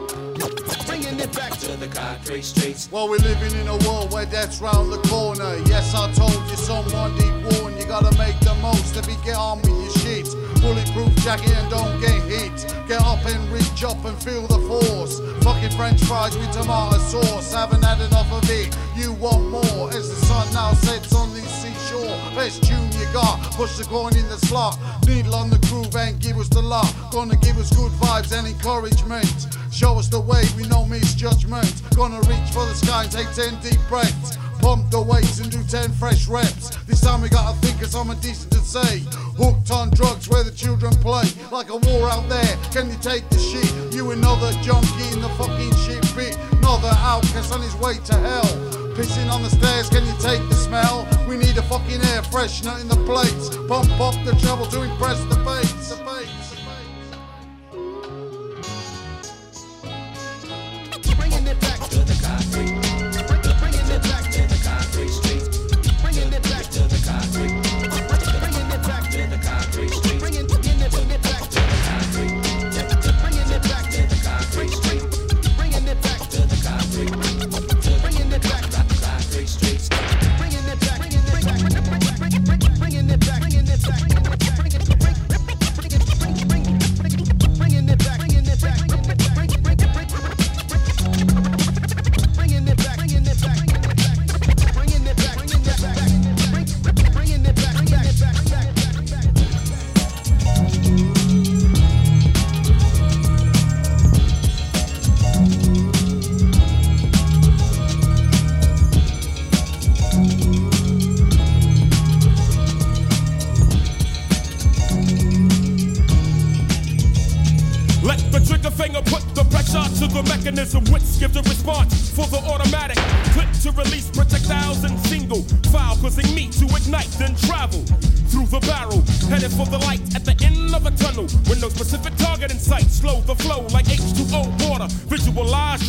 Bringing 0.87 1.19
it 1.19 1.33
back 1.33 1.57
to 1.59 1.75
the 1.75 1.87
concrete 1.87 2.43
streets. 2.43 2.89
Well, 2.91 3.09
we're 3.09 3.17
living 3.17 3.59
in 3.59 3.67
a 3.67 3.77
world 3.87 4.13
where 4.13 4.25
death's 4.25 4.61
round 4.61 4.91
the 4.91 5.01
corner. 5.09 5.57
Yes, 5.65 5.93
I 5.93 6.11
told 6.13 6.39
you 6.49 6.55
someone 6.55 7.17
did 7.17 7.59
warn. 7.59 7.77
You 7.77 7.85
gotta 7.85 8.17
make 8.17 8.39
the 8.39 8.55
most 8.61 8.95
of 8.95 9.07
it. 9.09 9.17
Get 9.25 9.35
on 9.35 9.61
with 9.61 9.69
your 9.69 9.91
shit. 9.99 10.50
Bulletproof 10.61 11.15
jacket 11.17 11.51
and 11.57 11.69
don't 11.69 11.99
get 11.99 12.21
hit. 12.23 12.53
Get 12.87 13.01
up 13.01 13.25
and 13.25 13.51
reach 13.51 13.83
up 13.83 14.03
and 14.05 14.17
feel 14.21 14.47
the 14.47 14.59
force. 14.69 15.19
Fucking 15.43 15.71
French 15.71 16.03
fries 16.03 16.37
with 16.37 16.51
tomato 16.51 16.97
sauce. 16.99 17.53
Haven't 17.53 17.83
had 17.83 17.99
enough 18.01 18.31
of 18.31 18.47
it. 18.49 18.75
You 18.95 19.13
want 19.13 19.49
more 19.49 19.89
as 19.89 20.07
the 20.09 20.25
sun 20.27 20.53
now 20.53 20.73
sets 20.73 21.15
on 21.15 21.33
these 21.33 21.49
seashore 21.49 21.81
Best 22.35 22.63
tune 22.63 22.91
you 22.93 23.05
got, 23.11 23.41
push 23.53 23.77
the 23.77 23.83
coin 23.83 24.15
in 24.15 24.27
the 24.29 24.37
slot. 24.45 24.77
Needle 25.05 25.35
on 25.35 25.49
the 25.49 25.57
groove 25.67 25.95
and 25.95 26.19
give 26.19 26.37
us 26.37 26.47
the 26.47 26.61
lot. 26.61 26.87
Gonna 27.11 27.35
give 27.37 27.57
us 27.57 27.75
good 27.75 27.91
vibes 27.93 28.31
and 28.37 28.47
encouragement. 28.47 29.47
Show 29.71 29.97
us 29.97 30.07
the 30.07 30.19
way, 30.19 30.43
we 30.55 30.67
know 30.67 30.85
misjudgment. 30.85 31.73
Gonna 31.95 32.21
reach 32.21 32.49
for 32.53 32.65
the 32.65 32.75
sky 32.75 33.03
and 33.03 33.11
take 33.11 33.31
10 33.33 33.59
deep 33.61 33.79
breaths. 33.89 34.37
Pump 34.61 34.89
the 34.91 35.01
weights 35.01 35.39
and 35.39 35.51
do 35.51 35.63
10 35.63 35.91
fresh 35.93 36.27
reps. 36.27 36.69
This 36.85 37.01
time 37.01 37.21
we 37.21 37.29
gotta 37.29 37.57
think 37.59 37.81
of 37.81 37.89
something 37.89 38.19
decent 38.19 38.51
to 38.53 38.59
say. 38.59 39.03
Hooked 39.37 39.71
on 39.71 39.89
drugs 39.89 40.29
where 40.29 40.43
the 40.43 40.51
children 40.51 40.93
play. 41.01 41.25
Like 41.51 41.69
a 41.69 41.77
war 41.77 42.09
out 42.09 42.29
there, 42.29 42.55
can 42.71 42.89
you 42.89 42.97
take 43.01 43.27
the 43.29 43.39
shit? 43.39 43.93
You 43.93 44.11
another 44.11 44.51
junkie 44.61 45.09
in 45.11 45.21
the 45.21 45.29
fucking 45.35 45.75
shit 45.83 46.03
pit. 46.15 46.37
Another 46.61 46.93
outcast 47.01 47.51
on 47.51 47.61
his 47.61 47.75
way 47.75 47.97
to 48.05 48.15
hell. 48.15 48.81
Pissing 48.93 49.31
on 49.31 49.41
the 49.41 49.49
stairs, 49.49 49.89
can 49.89 50.05
you 50.05 50.13
take 50.21 50.41
the 50.49 50.55
smell? 50.55 51.07
We 51.27 51.37
need 51.37 51.57
a 51.57 51.63
fucking 51.63 52.01
air 52.13 52.21
freshener 52.21 52.79
in 52.81 52.87
the 52.87 53.01
plates. 53.09 53.49
Pump 53.67 53.89
up 53.99 54.13
the 54.25 54.35
treble 54.43 54.67
to 54.67 54.83
impress 54.83 55.19
the 55.25 55.41
bass. 55.43 55.80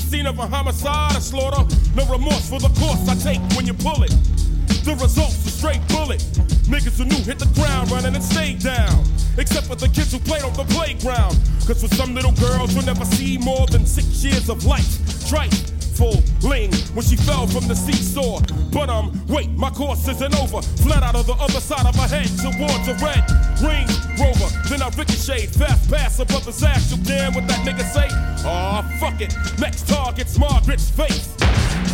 Scene 0.03 0.27
of 0.27 0.39
a 0.39 0.47
homicide, 0.47 1.17
a 1.17 1.21
slaughter. 1.21 1.63
No 1.95 2.05
remorse 2.07 2.49
for 2.49 2.59
the 2.59 2.69
course 2.81 3.09
I 3.09 3.15
take 3.15 3.41
when 3.57 3.67
you 3.67 3.75
pull 3.75 4.03
it. 4.03 4.15
The 4.85 4.97
result's 5.01 5.47
a 5.47 5.51
straight 5.51 5.81
bullet. 5.89 6.21
Niggas 6.67 6.99
who 6.99 7.05
knew 7.05 7.23
hit 7.23 7.39
the 7.39 7.51
ground 7.55 7.91
running 7.91 8.15
and 8.15 8.25
stayed 8.25 8.61
down. 8.61 9.05
Except 9.39 9.67
for 9.67 9.77
the 9.77 9.89
kids 9.89 10.13
who 10.13 10.19
played 10.19 10.43
on 10.43 10.53
the 10.55 10.65
playground. 10.75 11.39
Cause 11.67 11.81
for 11.81 11.95
some 11.95 12.15
little 12.15 12.33
girls 12.33 12.75
you'll 12.75 12.85
never 12.85 13.05
see 13.05 13.39
more 13.39 13.67
than 13.67 13.87
six 13.87 14.25
years 14.25 14.49
of 14.49 14.65
life. 14.65 14.91
Trifle 15.29 16.23
ling 16.43 16.73
when 16.95 17.05
she 17.05 17.17
fell 17.17 17.47
from 17.47 17.69
the 17.69 17.77
seesaw. 17.77 18.41
But 18.73 18.89
um, 18.91 19.13
wait, 19.29 19.51
my 19.51 19.71
course 19.71 20.09
isn't 20.09 20.35
over. 20.41 20.61
Flat 20.83 21.03
out 21.03 21.15
of 21.15 21.27
the 21.27 21.35
other 21.35 21.61
side 21.61 21.87
of 21.87 21.95
her 21.95 22.09
head 22.09 22.29
towards 22.43 22.89
a 22.89 22.95
red 23.05 23.25
Range 23.63 23.91
Rover. 24.19 24.51
Then 24.69 24.83
I 24.83 24.89
ricocheted, 24.97 25.55
fast 25.55 25.91
past 25.91 26.19
her 26.19 26.25
brother's 26.25 26.63
ass. 26.63 26.91
You 26.91 27.03
damn 27.05 27.35
what 27.35 27.47
that 27.49 27.67
nigga 27.67 27.85
say? 27.85 28.09
Aw, 28.47 28.83
fuck 29.01 29.21
it. 29.21 29.35
Next 29.59 29.89
target's 29.89 30.39
Margaret's 30.39 30.91
face. 30.91 31.35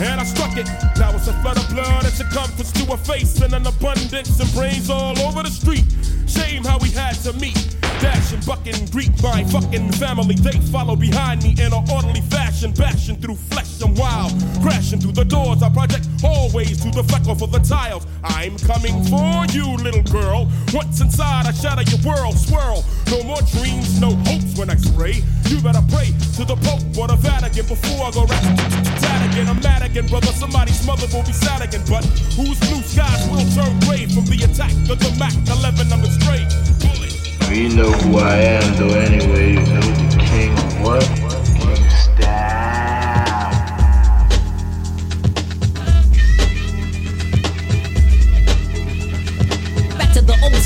And 0.00 0.20
I 0.20 0.24
struck 0.24 0.56
it. 0.56 0.66
Now 0.98 1.14
it's 1.14 1.28
a 1.28 1.32
flood 1.42 1.58
of 1.58 1.68
blood 1.70 2.04
and 2.04 2.14
circumference 2.14 2.72
to 2.72 2.84
her 2.92 2.96
face, 2.96 3.40
and 3.40 3.52
an 3.52 3.66
abundance 3.66 4.40
and 4.40 4.52
brains 4.52 4.90
all 4.90 5.18
over 5.20 5.42
the 5.42 5.50
street. 5.50 5.84
Shame 6.26 6.64
how 6.64 6.78
we 6.78 6.90
had 6.90 7.14
to 7.24 7.32
meet. 7.34 7.77
Dash 8.00 8.32
and 8.32 8.44
buck 8.46 8.66
and 8.66 8.90
greet 8.92 9.10
my 9.22 9.44
fucking 9.44 9.92
family. 9.92 10.34
They 10.34 10.58
follow 10.70 10.94
behind 10.94 11.42
me 11.42 11.50
in 11.58 11.72
an 11.72 11.84
orderly 11.92 12.20
fashion, 12.30 12.72
bashing 12.72 13.16
through 13.16 13.34
flesh 13.34 13.80
and 13.82 13.96
wild. 13.98 14.32
Crashing 14.62 15.00
through 15.00 15.12
the 15.12 15.24
doors, 15.24 15.62
I 15.62 15.68
project 15.68 16.06
always 16.22 16.80
to 16.82 16.90
the 16.90 17.02
freckle 17.04 17.34
for 17.34 17.48
the 17.48 17.58
tiles. 17.58 18.06
I'm 18.22 18.56
coming 18.58 19.02
for 19.04 19.46
you, 19.50 19.76
little 19.82 20.02
girl. 20.02 20.48
Once 20.72 21.00
inside, 21.00 21.46
I 21.46 21.52
shatter 21.52 21.82
your 21.90 22.00
world, 22.06 22.36
swirl. 22.38 22.84
No 23.10 23.22
more 23.24 23.42
dreams, 23.54 24.00
no 24.00 24.14
hopes 24.26 24.56
when 24.58 24.70
I 24.70 24.76
spray. 24.76 25.22
You 25.46 25.60
better 25.60 25.82
pray 25.90 26.14
to 26.36 26.44
the 26.44 26.56
Pope 26.62 26.84
or 26.98 27.08
the 27.08 27.16
Vatican 27.16 27.66
before 27.66 28.06
I 28.06 28.10
go. 28.12 28.26
Sad 29.02 29.30
again, 29.30 29.48
I'm 29.48 29.60
mad 29.60 29.82
again, 29.82 30.06
brother. 30.06 30.32
Somebody's 30.38 30.86
mother 30.86 31.06
will 31.12 31.24
be 31.24 31.32
sad 31.32 31.62
again. 31.62 31.82
But 31.88 32.04
whose 32.36 32.58
blue 32.60 32.82
skies 32.82 33.26
will 33.28 33.46
turn 33.56 33.74
gray 33.80 34.06
from 34.06 34.26
the 34.26 34.38
attack 34.44 34.72
of 34.86 34.98
the 34.98 35.10
Mac 35.18 35.34
11 35.34 35.92
on 35.92 36.02
the 36.02 36.10
straight? 36.10 36.48
Bullet. 36.78 37.07
You 37.50 37.74
know 37.74 37.90
who 37.90 38.18
I 38.18 38.36
am, 38.36 38.76
though. 38.76 38.94
Anyway, 38.94 39.52
you 39.52 39.56
know 39.56 39.80
the 39.80 40.16
king 40.20 40.52
of 40.52 40.80
what? 40.82 41.02
King 41.56 41.72
of 41.72 41.92
style. 41.92 42.77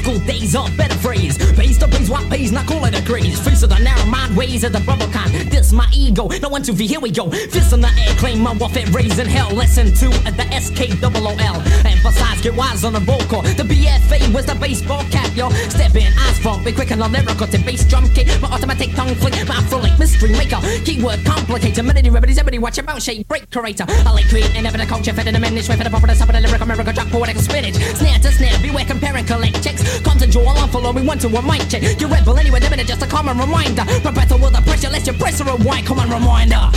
School 0.02 0.18
days 0.20 0.56
of 0.56 0.76
better 0.76 0.98
phrase. 0.98 1.38
Pays 1.54 1.78
to 1.78 1.86
pays 1.86 2.10
what 2.10 2.28
pays, 2.28 2.50
not 2.50 2.66
call 2.66 2.84
it 2.84 2.98
a 2.98 3.02
craze. 3.06 3.38
Face 3.40 3.62
of 3.62 3.70
the 3.70 3.78
narrow 3.78 4.04
mind 4.06 4.36
ways 4.36 4.64
of 4.64 4.72
the 4.72 4.80
bubble 4.80 5.06
kind. 5.08 5.32
This 5.50 5.72
my 5.72 5.88
ego, 5.94 6.28
no 6.42 6.48
one 6.48 6.62
to 6.64 6.72
be, 6.72 6.86
here 6.86 7.00
we 7.00 7.10
go. 7.10 7.30
Fist 7.30 7.72
in 7.72 7.80
the 7.80 7.92
air, 8.02 8.14
claim 8.16 8.40
my 8.40 8.52
warfare, 8.54 8.86
raising 8.90 9.26
hell. 9.26 9.50
Listen 9.54 9.86
to 10.02 10.08
the 10.38 10.46
SK 10.58 11.00
double 11.00 11.26
OL. 11.26 11.58
Emphasize, 11.86 12.40
get 12.42 12.54
wise 12.56 12.84
on 12.84 12.94
the 12.94 13.00
vocal. 13.00 13.42
The 13.42 13.62
BFA 13.62 14.34
was 14.34 14.46
the 14.46 14.56
baseball 14.56 15.04
cap, 15.10 15.30
yo. 15.36 15.50
Step 15.70 15.94
in, 15.94 16.12
eyes 16.18 16.38
funk, 16.40 16.64
be 16.64 16.72
quick 16.72 16.90
and 16.90 17.00
a 17.00 17.08
lyrical 17.08 17.46
to 17.46 17.58
bass 17.58 17.84
drum 17.88 18.08
kick. 18.10 18.26
My 18.42 18.48
automatic 18.48 18.94
tongue 18.94 19.14
flick, 19.14 19.34
my 19.46 19.62
frolic 19.70 19.96
mystery 19.98 20.32
maker. 20.32 20.58
Keyword 20.84 21.20
complicator, 21.20 21.84
melody 21.84 22.10
remedies, 22.10 22.38
everybody 22.38 22.58
watch 22.58 22.82
mouth 22.82 23.02
shape, 23.02 23.28
break 23.28 23.50
creator. 23.50 23.84
I 23.88 24.10
like 24.10 24.28
create 24.28 24.54
and 24.56 24.66
ever 24.66 24.78
culture, 24.84 25.12
fed 25.12 25.28
in 25.28 25.34
the 25.34 25.40
manage, 25.40 25.68
way 25.68 25.76
for 25.76 25.84
the 25.84 25.90
pop 25.90 26.02
of 26.02 26.08
the 26.08 26.14
top 26.14 26.28
of 26.28 26.34
the 26.34 26.40
lyric, 26.40 26.60
America, 26.60 26.92
drop 26.92 27.08
poetic 27.08 27.36
spinach. 27.36 27.76
Snare 27.76 28.18
to 28.18 28.32
snare, 28.32 28.58
beware, 28.60 28.84
compare 28.84 29.16
and 29.16 29.26
collect 29.26 29.62
checks. 29.62 29.91
Come 30.04 30.18
to 30.18 30.26
draw, 30.26 30.48
on 30.48 30.68
follow 30.70 30.92
me 30.92 31.06
one 31.06 31.18
to 31.18 31.28
a 31.28 31.42
mic 31.42 31.68
check. 31.68 31.82
You 32.00 32.06
rebel 32.08 32.38
anyway, 32.38 32.60
the 32.60 32.70
minute 32.70 32.86
just 32.86 33.02
a 33.02 33.06
common 33.06 33.38
reminder. 33.38 33.84
Perpetual 34.02 34.38
with 34.38 34.52
the 34.52 34.62
pressure, 34.62 34.90
let 34.90 35.06
your 35.06 35.16
press 35.16 35.40
or 35.40 35.44
rewind, 35.44 35.86
come 35.86 36.00
on, 36.00 36.10
reminder. 36.10 36.70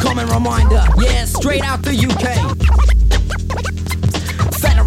Common 0.00 0.28
reminder, 0.28 0.84
yeah, 0.98 1.24
straight 1.24 1.62
out 1.62 1.82
the 1.82 1.94
UK. 1.94 2.76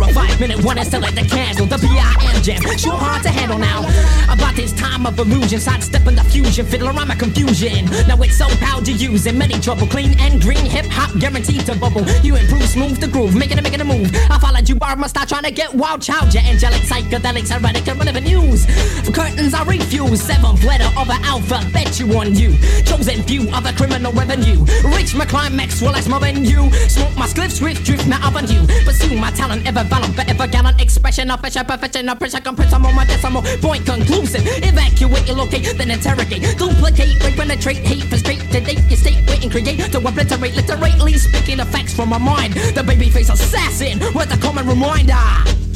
Five 0.07 0.39
minute 0.39 0.63
one 0.63 0.77
and 0.77 0.87
still 0.87 1.01
the 1.01 1.27
candle. 1.27 1.65
The 1.65 1.77
BIM 1.77 2.41
jam, 2.41 2.61
sure 2.77 2.93
hard 2.93 3.23
to 3.23 3.29
handle 3.29 3.57
now. 3.57 3.81
About 4.31 4.55
this 4.55 4.71
time 4.73 5.05
of 5.05 5.19
illusion, 5.19 5.59
sidestepping 5.59 6.15
the 6.15 6.23
fusion, 6.23 6.65
fiddle 6.65 6.87
around 6.87 7.07
my 7.07 7.15
confusion. 7.15 7.85
Now 8.07 8.15
it's 8.21 8.37
so 8.37 8.47
proud 8.57 8.85
to 8.85 8.91
use 8.91 9.25
in 9.25 9.37
many 9.37 9.59
trouble. 9.59 9.87
Clean 9.87 10.17
and 10.19 10.41
green, 10.41 10.65
hip 10.65 10.85
hop 10.85 11.17
guaranteed 11.19 11.65
to 11.65 11.75
bubble. 11.75 12.03
You 12.23 12.35
improve, 12.35 12.63
smooth 12.63 12.99
the 12.99 13.07
groove, 13.07 13.35
making 13.35 13.57
it, 13.57 13.63
making 13.63 13.81
a 13.81 13.85
move. 13.85 14.09
I 14.29 14.39
followed 14.39 14.67
you, 14.69 14.75
bar 14.75 14.95
must 14.95 15.15
start 15.15 15.29
trying 15.29 15.43
to 15.43 15.51
get 15.51 15.73
wild, 15.73 16.01
child. 16.01 16.33
Your 16.33 16.43
angelic, 16.43 16.81
psychedelics, 16.81 17.49
heretic, 17.49 17.87
irrelevant 17.87 18.25
news. 18.25 18.65
For 19.05 19.11
curtains, 19.11 19.53
I 19.53 19.63
refuse. 19.63 20.21
Seventh 20.21 20.63
letter 20.63 20.89
of 20.97 21.09
an 21.09 21.23
alphabet, 21.23 21.99
you 21.99 22.11
on 22.17 22.35
you. 22.35 22.55
Chosen 22.85 23.23
few 23.23 23.49
of 23.53 23.65
a 23.65 23.73
criminal 23.73 24.13
revenue. 24.13 24.63
Reach 24.95 25.15
my 25.15 25.25
climax, 25.25 25.81
well, 25.81 25.93
that's 25.93 26.07
more 26.07 26.19
than 26.19 26.45
you. 26.45 26.71
Smoke 26.87 27.15
my 27.17 27.27
spliff, 27.27 27.51
swift 27.51 27.83
drift, 27.83 28.07
my 28.07 28.17
avenue. 28.17 28.65
Pursue 28.85 29.15
my 29.17 29.31
talent, 29.31 29.67
ever 29.67 29.83
valent, 29.89 30.15
forever 30.15 30.47
gallant. 30.47 30.81
Expression 30.81 31.31
of 31.31 31.39
pressure, 31.39 31.63
perfection 31.63 32.07
pressure, 32.17 32.39
compress, 32.39 32.73
I'm 32.73 32.85
on 32.85 32.95
my 32.95 33.05
decimal 33.05 33.41
point 33.61 33.85
conclusive. 33.85 34.43
Evacuate, 34.45 35.29
locate, 35.35 35.77
then 35.77 35.91
interrogate. 35.91 36.57
Duplicate, 36.57 37.19
break, 37.19 37.35
penetrate, 37.35 37.77
hate, 37.77 38.03
frustrate, 38.03 38.39
to 38.51 38.59
date, 38.59 38.79
your 38.89 38.97
state, 38.97 39.27
wait, 39.27 39.43
and 39.43 39.51
create. 39.51 39.79
To 39.91 39.97
obliterate, 39.97 40.55
literally 40.55 41.13
speaking 41.13 41.57
the 41.57 41.65
facts 41.65 41.93
from 41.93 42.09
my 42.09 42.17
mind. 42.17 42.53
The 42.53 42.81
babyface 42.81 43.31
assassin 43.31 43.99
with 44.13 44.33
a 44.33 44.37
common 44.37 44.67
reminder. 44.67 45.68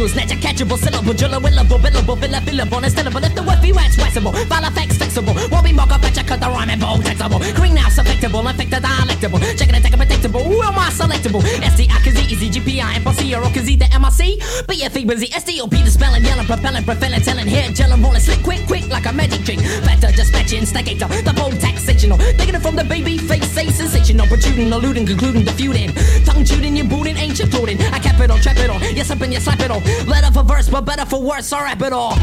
Casual, 0.00 0.08
snatch 0.08 0.32
a 0.32 0.36
catchable 0.36 0.78
syllable, 0.78 1.12
drillable, 1.12 1.50
billable, 1.50 2.16
billable, 2.16 2.40
billable, 2.40 2.82
and 2.82 2.92
stillable. 2.92 3.22
If 3.22 3.34
the 3.34 3.42
word 3.42 3.60
be 3.60 3.72
wax, 3.72 3.96
waxable, 3.96 4.32
file 4.48 4.64
effects 4.64 4.96
fixable. 4.96 5.34
Won't 5.50 5.64
be 5.64 5.72
mock 5.72 5.90
up, 5.92 6.00
fetch 6.00 6.26
cut 6.26 6.40
the 6.40 6.46
rhyme 6.46 6.70
and 6.70 6.80
bold, 6.80 7.02
textable. 7.02 7.40
Greenhouse 7.54 7.98
affectable, 7.98 8.48
infected, 8.48 8.82
dialectable. 8.82 9.40
Checking 9.58 9.74
it, 9.74 9.82
take 9.82 9.96
predictable. 9.96 10.42
Who 10.44 10.62
am 10.62 10.78
I 10.78 10.90
selectable? 10.90 11.42
SDI, 11.42 12.00
Kazee, 12.04 12.30
Easy, 12.30 12.48
GPI, 12.48 13.02
Kazee, 13.02 13.78
the 13.78 13.84
MRC. 13.86 14.38
BFE, 14.68 15.06
busy, 15.06 15.26
SDOP, 15.28 15.84
the 15.84 15.90
spelling, 15.90 16.24
yelling, 16.24 16.46
propelling, 16.46 16.84
propelling, 16.84 17.20
telling, 17.20 17.46
hair, 17.46 17.68
gelling, 17.70 18.02
rolling, 18.02 18.20
slick, 18.20 18.42
quick, 18.42 18.66
quick, 18.66 18.88
like 18.88 19.06
a 19.06 19.12
magic 19.12 19.44
trick. 19.44 19.58
Better 19.84 20.12
dispatching, 20.16 20.64
staccator, 20.64 21.08
the 21.24 21.32
bold 21.34 21.54
taxational. 21.54 22.18
Taking 22.38 22.54
it 22.54 22.62
from 22.62 22.76
the 22.76 22.84
baby 22.84 23.18
face, 23.18 23.50
say 23.50 23.68
sensational, 23.68 24.26
protruding, 24.26 24.72
alluding, 24.72 25.06
concluding, 25.06 25.44
defeuding. 25.44 25.92
Tongue 26.24 26.44
shooting, 26.44 26.76
you 26.76 26.84
booting, 26.84 27.16
ancient 27.16 27.52
coding. 27.52 27.80
I 27.92 27.98
cap 27.98 28.20
it 28.20 28.30
on, 28.30 28.40
trap 28.40 28.56
it 28.58 28.70
on, 28.70 28.80
yes, 28.94 29.10
up 29.10 29.20
and 29.20 29.32
you 29.32 29.40
slap 29.40 29.60
it 29.60 29.70
on. 29.70 29.82
Letter 30.06 30.32
for 30.32 30.42
verse, 30.42 30.68
but 30.68 30.84
better 30.84 31.06
for 31.06 31.22
worse, 31.22 31.52
I 31.52 31.62
rap 31.64 31.82
it 31.82 31.92
all. 31.92 32.16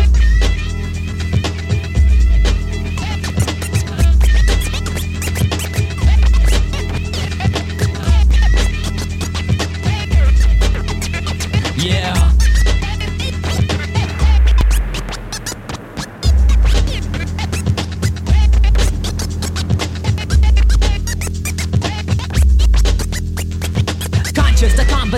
Yeah. 11.77 12.16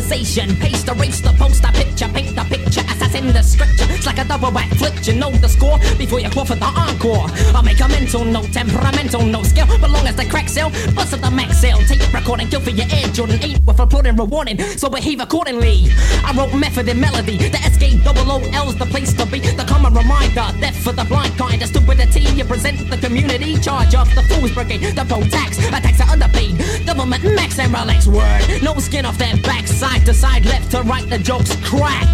The 0.09 0.15
conversation, 0.15 0.55
paste, 0.57 0.87
erase 0.87 1.21
the 1.21 1.31
post, 1.33 1.63
I 1.65 1.71
picture, 1.71 2.07
paint 2.09 2.35
the 2.35 2.43
picture, 2.43 2.68
assassin 3.09 3.33
the 3.33 3.41
scripture. 3.41 3.85
It's 3.89 4.05
like 4.05 4.17
a 4.17 4.25
double 4.25 4.51
back 4.51 4.69
flip, 4.75 4.93
you 5.05 5.13
know 5.13 5.31
the 5.31 5.47
score 5.47 5.77
before 5.97 6.19
you 6.19 6.29
call 6.29 6.45
for 6.45 6.55
the 6.55 6.65
encore. 6.65 7.27
I'll 7.55 7.63
make 7.63 7.79
a 7.79 7.87
mental 7.87 8.23
note, 8.25 8.51
temperamental, 8.51 9.25
no 9.25 9.43
skill, 9.43 9.67
but 9.81 9.89
long 9.89 10.05
as 10.07 10.15
the 10.15 10.25
crack 10.25 10.49
sale, 10.49 10.69
bust 10.95 11.13
at 11.13 11.21
the 11.21 11.31
max 11.31 11.57
sale. 11.59 11.77
Tape 11.87 12.13
recording, 12.13 12.47
kill 12.47 12.61
for 12.61 12.69
your 12.69 12.87
ear, 12.87 13.07
Jordan. 13.13 13.39
8 13.41 13.59
with 13.65 13.79
applauding, 13.79 14.15
rewarding, 14.15 14.59
so 14.77 14.89
behave 14.89 15.19
accordingly. 15.19 15.87
I 16.23 16.33
wrote 16.37 16.53
method 16.53 16.87
and 16.89 17.01
melody, 17.01 17.37
the 17.37 17.57
SK 17.57 18.03
double 18.03 18.31
O 18.31 18.39
the 18.79 18.85
place 18.85 19.13
to 19.13 19.25
be, 19.25 19.39
the 19.39 19.65
common 19.67 19.93
reminder, 19.93 20.47
death 20.59 20.77
for 20.83 20.93
the 20.93 21.03
blind 21.03 21.35
kind, 21.37 21.61
the 21.61 21.67
stupidity 21.67 22.21
you 22.37 22.45
present 22.45 22.89
the 22.89 22.97
community, 22.97 23.57
charge 23.59 23.95
of 23.95 24.07
the 24.15 24.23
fools 24.23 24.51
brigade, 24.51 24.95
the 24.95 25.03
pro 25.05 25.21
tax, 25.27 25.57
attacks 25.67 25.99
are 26.01 26.09
underpaid, 26.09 26.57
government 26.85 27.23
max 27.35 27.59
and 27.59 27.73
relax 27.73 28.07
word, 28.07 28.41
no 28.63 28.73
skin 28.75 29.05
off 29.05 29.17
that 29.17 29.41
back, 29.43 29.67
side 29.67 30.05
to 30.05 30.13
side, 30.13 30.45
left 30.45 30.71
to 30.71 30.81
right, 30.83 31.09
the 31.09 31.17
jokes 31.17 31.55
crack. 31.67 32.07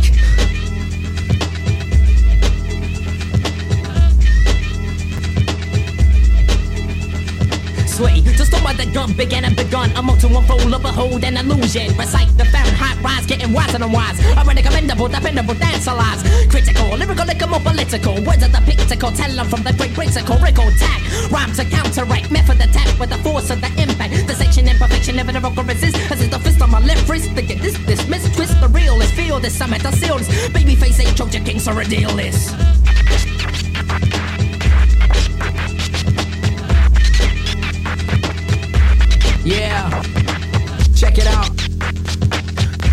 Sway, 7.96 8.20
just 8.36 8.52
by 8.52 8.74
the 8.74 8.86
gun, 8.92 9.14
began 9.14 9.46
and 9.46 9.56
begun. 9.56 9.90
I'm 9.96 10.10
up 10.10 10.20
to 10.20 10.28
one 10.28 10.44
fold 10.46 10.74
of 10.74 10.84
a 10.84 10.92
hold 10.92 11.24
and 11.24 11.38
illusion. 11.38 11.96
Recite 11.96 12.28
the 12.38 12.44
Fahrenheit 12.44 13.02
rise, 13.02 13.26
getting 13.26 13.54
wiser 13.54 13.82
and 13.82 13.94
wise. 13.94 14.20
Commendable, 14.66 15.08
dependable, 15.08 15.54
dance 15.54 15.88
lies. 15.88 16.22
Critical, 16.50 16.98
lyrical, 16.98 17.26
like 17.26 17.50
more 17.50 17.60
political. 17.62 18.16
Words 18.26 18.44
of 18.44 18.52
the 18.52 18.62
pictical, 18.66 19.12
tell 19.12 19.32
them 19.32 19.48
from 19.48 19.64
the 19.64 19.72
great 19.74 19.94
critical, 19.96 20.38
rickle 20.40 20.70
tack. 20.78 21.02
Rhyme 21.32 21.54
to 21.54 21.64
counteract, 21.64 22.32
method 22.32 22.60
attack 22.60 23.00
with 23.00 23.12
the 23.12 23.18
force 23.20 23.50
of 23.50 23.62
the 23.62 23.68
impact. 23.82 24.28
The 24.28 24.36
section 24.36 24.68
imperfection, 24.68 25.16
never 25.16 25.32
never 25.32 25.50
can 25.52 25.66
resist. 25.66 25.96
Cause 26.10 26.20
it's 26.20 26.36
the 26.36 26.40
fist 26.40 26.62
on 26.62 26.72
my 26.72 26.80
left 26.82 27.08
wrist. 27.08 27.34
To 27.36 27.42
get 27.42 27.62
this, 27.62 27.78
dismiss, 27.86 28.36
twist 28.36 28.60
the 28.60 28.68
realist, 28.68 29.14
feel 29.14 29.40
this 29.40 29.58
summit, 29.58 29.82
the 29.82 29.92
seal 29.92 30.18
this. 30.18 30.28
Babyface 30.50 31.00
ain't 31.00 31.16
Trojan 31.16 31.46
King, 31.46 31.60
so 31.60 31.72
redeal 31.72 32.14
this. 32.16 32.54
Yeah, 39.46 40.02
check 40.96 41.20
it 41.20 41.28
out. 41.28 41.52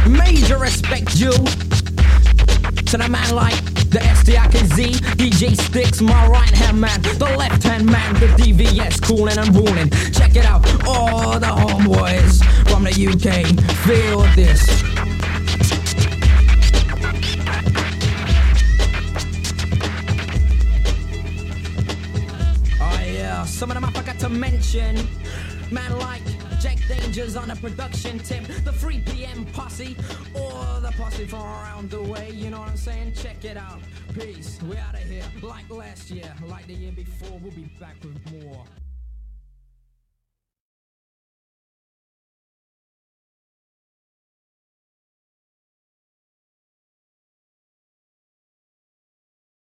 Major 0.07 0.59
respect 0.59 1.19
you 1.19 1.33
to 1.33 2.99
the 2.99 3.09
man 3.09 3.35
like 3.35 3.65
the 3.89 4.01
SDIKZ, 4.01 4.93
DJ 5.17 5.59
Sticks, 5.59 6.03
my 6.03 6.27
right 6.29 6.51
hand 6.51 6.79
man, 6.79 7.01
the 7.01 7.35
left 7.39 7.63
hand 7.63 7.87
man, 7.87 8.13
the 8.21 8.27
DVS, 8.37 9.01
coolin' 9.03 9.39
and 9.39 9.57
ruling. 9.57 9.89
Check 10.13 10.37
it 10.37 10.45
out, 10.45 10.63
all 10.87 11.41
the 11.41 11.47
homeboys 11.47 12.45
from 12.69 12.85
the 12.85 12.93
UK, 12.93 13.47
feel 13.87 14.21
this. 14.37 14.69
Oh 22.79 23.01
yeah, 23.11 23.47
some 23.47 23.71
of 23.71 23.75
them 23.75 23.87
I 23.87 23.91
forgot 23.93 24.19
to 24.19 24.29
mention. 24.29 25.09
Man 25.71 25.99
like 25.99 26.21
Jack 26.63 26.79
Dangers 26.87 27.35
on 27.35 27.51
a 27.51 27.57
production 27.57 28.21
tip, 28.21 28.45
the 28.63 28.73
3 28.73 29.01
p.m. 29.01 29.45
posse, 29.47 29.97
or 30.33 30.81
the 30.81 30.95
posse 30.97 31.27
from 31.27 31.41
around 31.41 31.91
the 31.91 32.01
way, 32.01 32.31
you 32.31 32.51
know 32.51 32.61
what 32.61 32.69
I'm 32.69 32.77
saying? 32.77 33.15
Check 33.15 33.45
it 33.45 33.57
out. 33.57 33.81
Peace, 34.15 34.61
We're 34.63 34.79
out 34.79 34.95
of 34.95 35.01
here. 35.01 35.25
Like 35.43 35.69
last 35.69 36.09
year, 36.09 36.33
like 36.47 36.69
the 36.69 36.75
year 36.75 36.93
before, 36.93 37.37
we'll 37.43 37.51
be 37.51 37.69
back 37.81 37.97
with 38.05 38.45
more. 38.45 38.65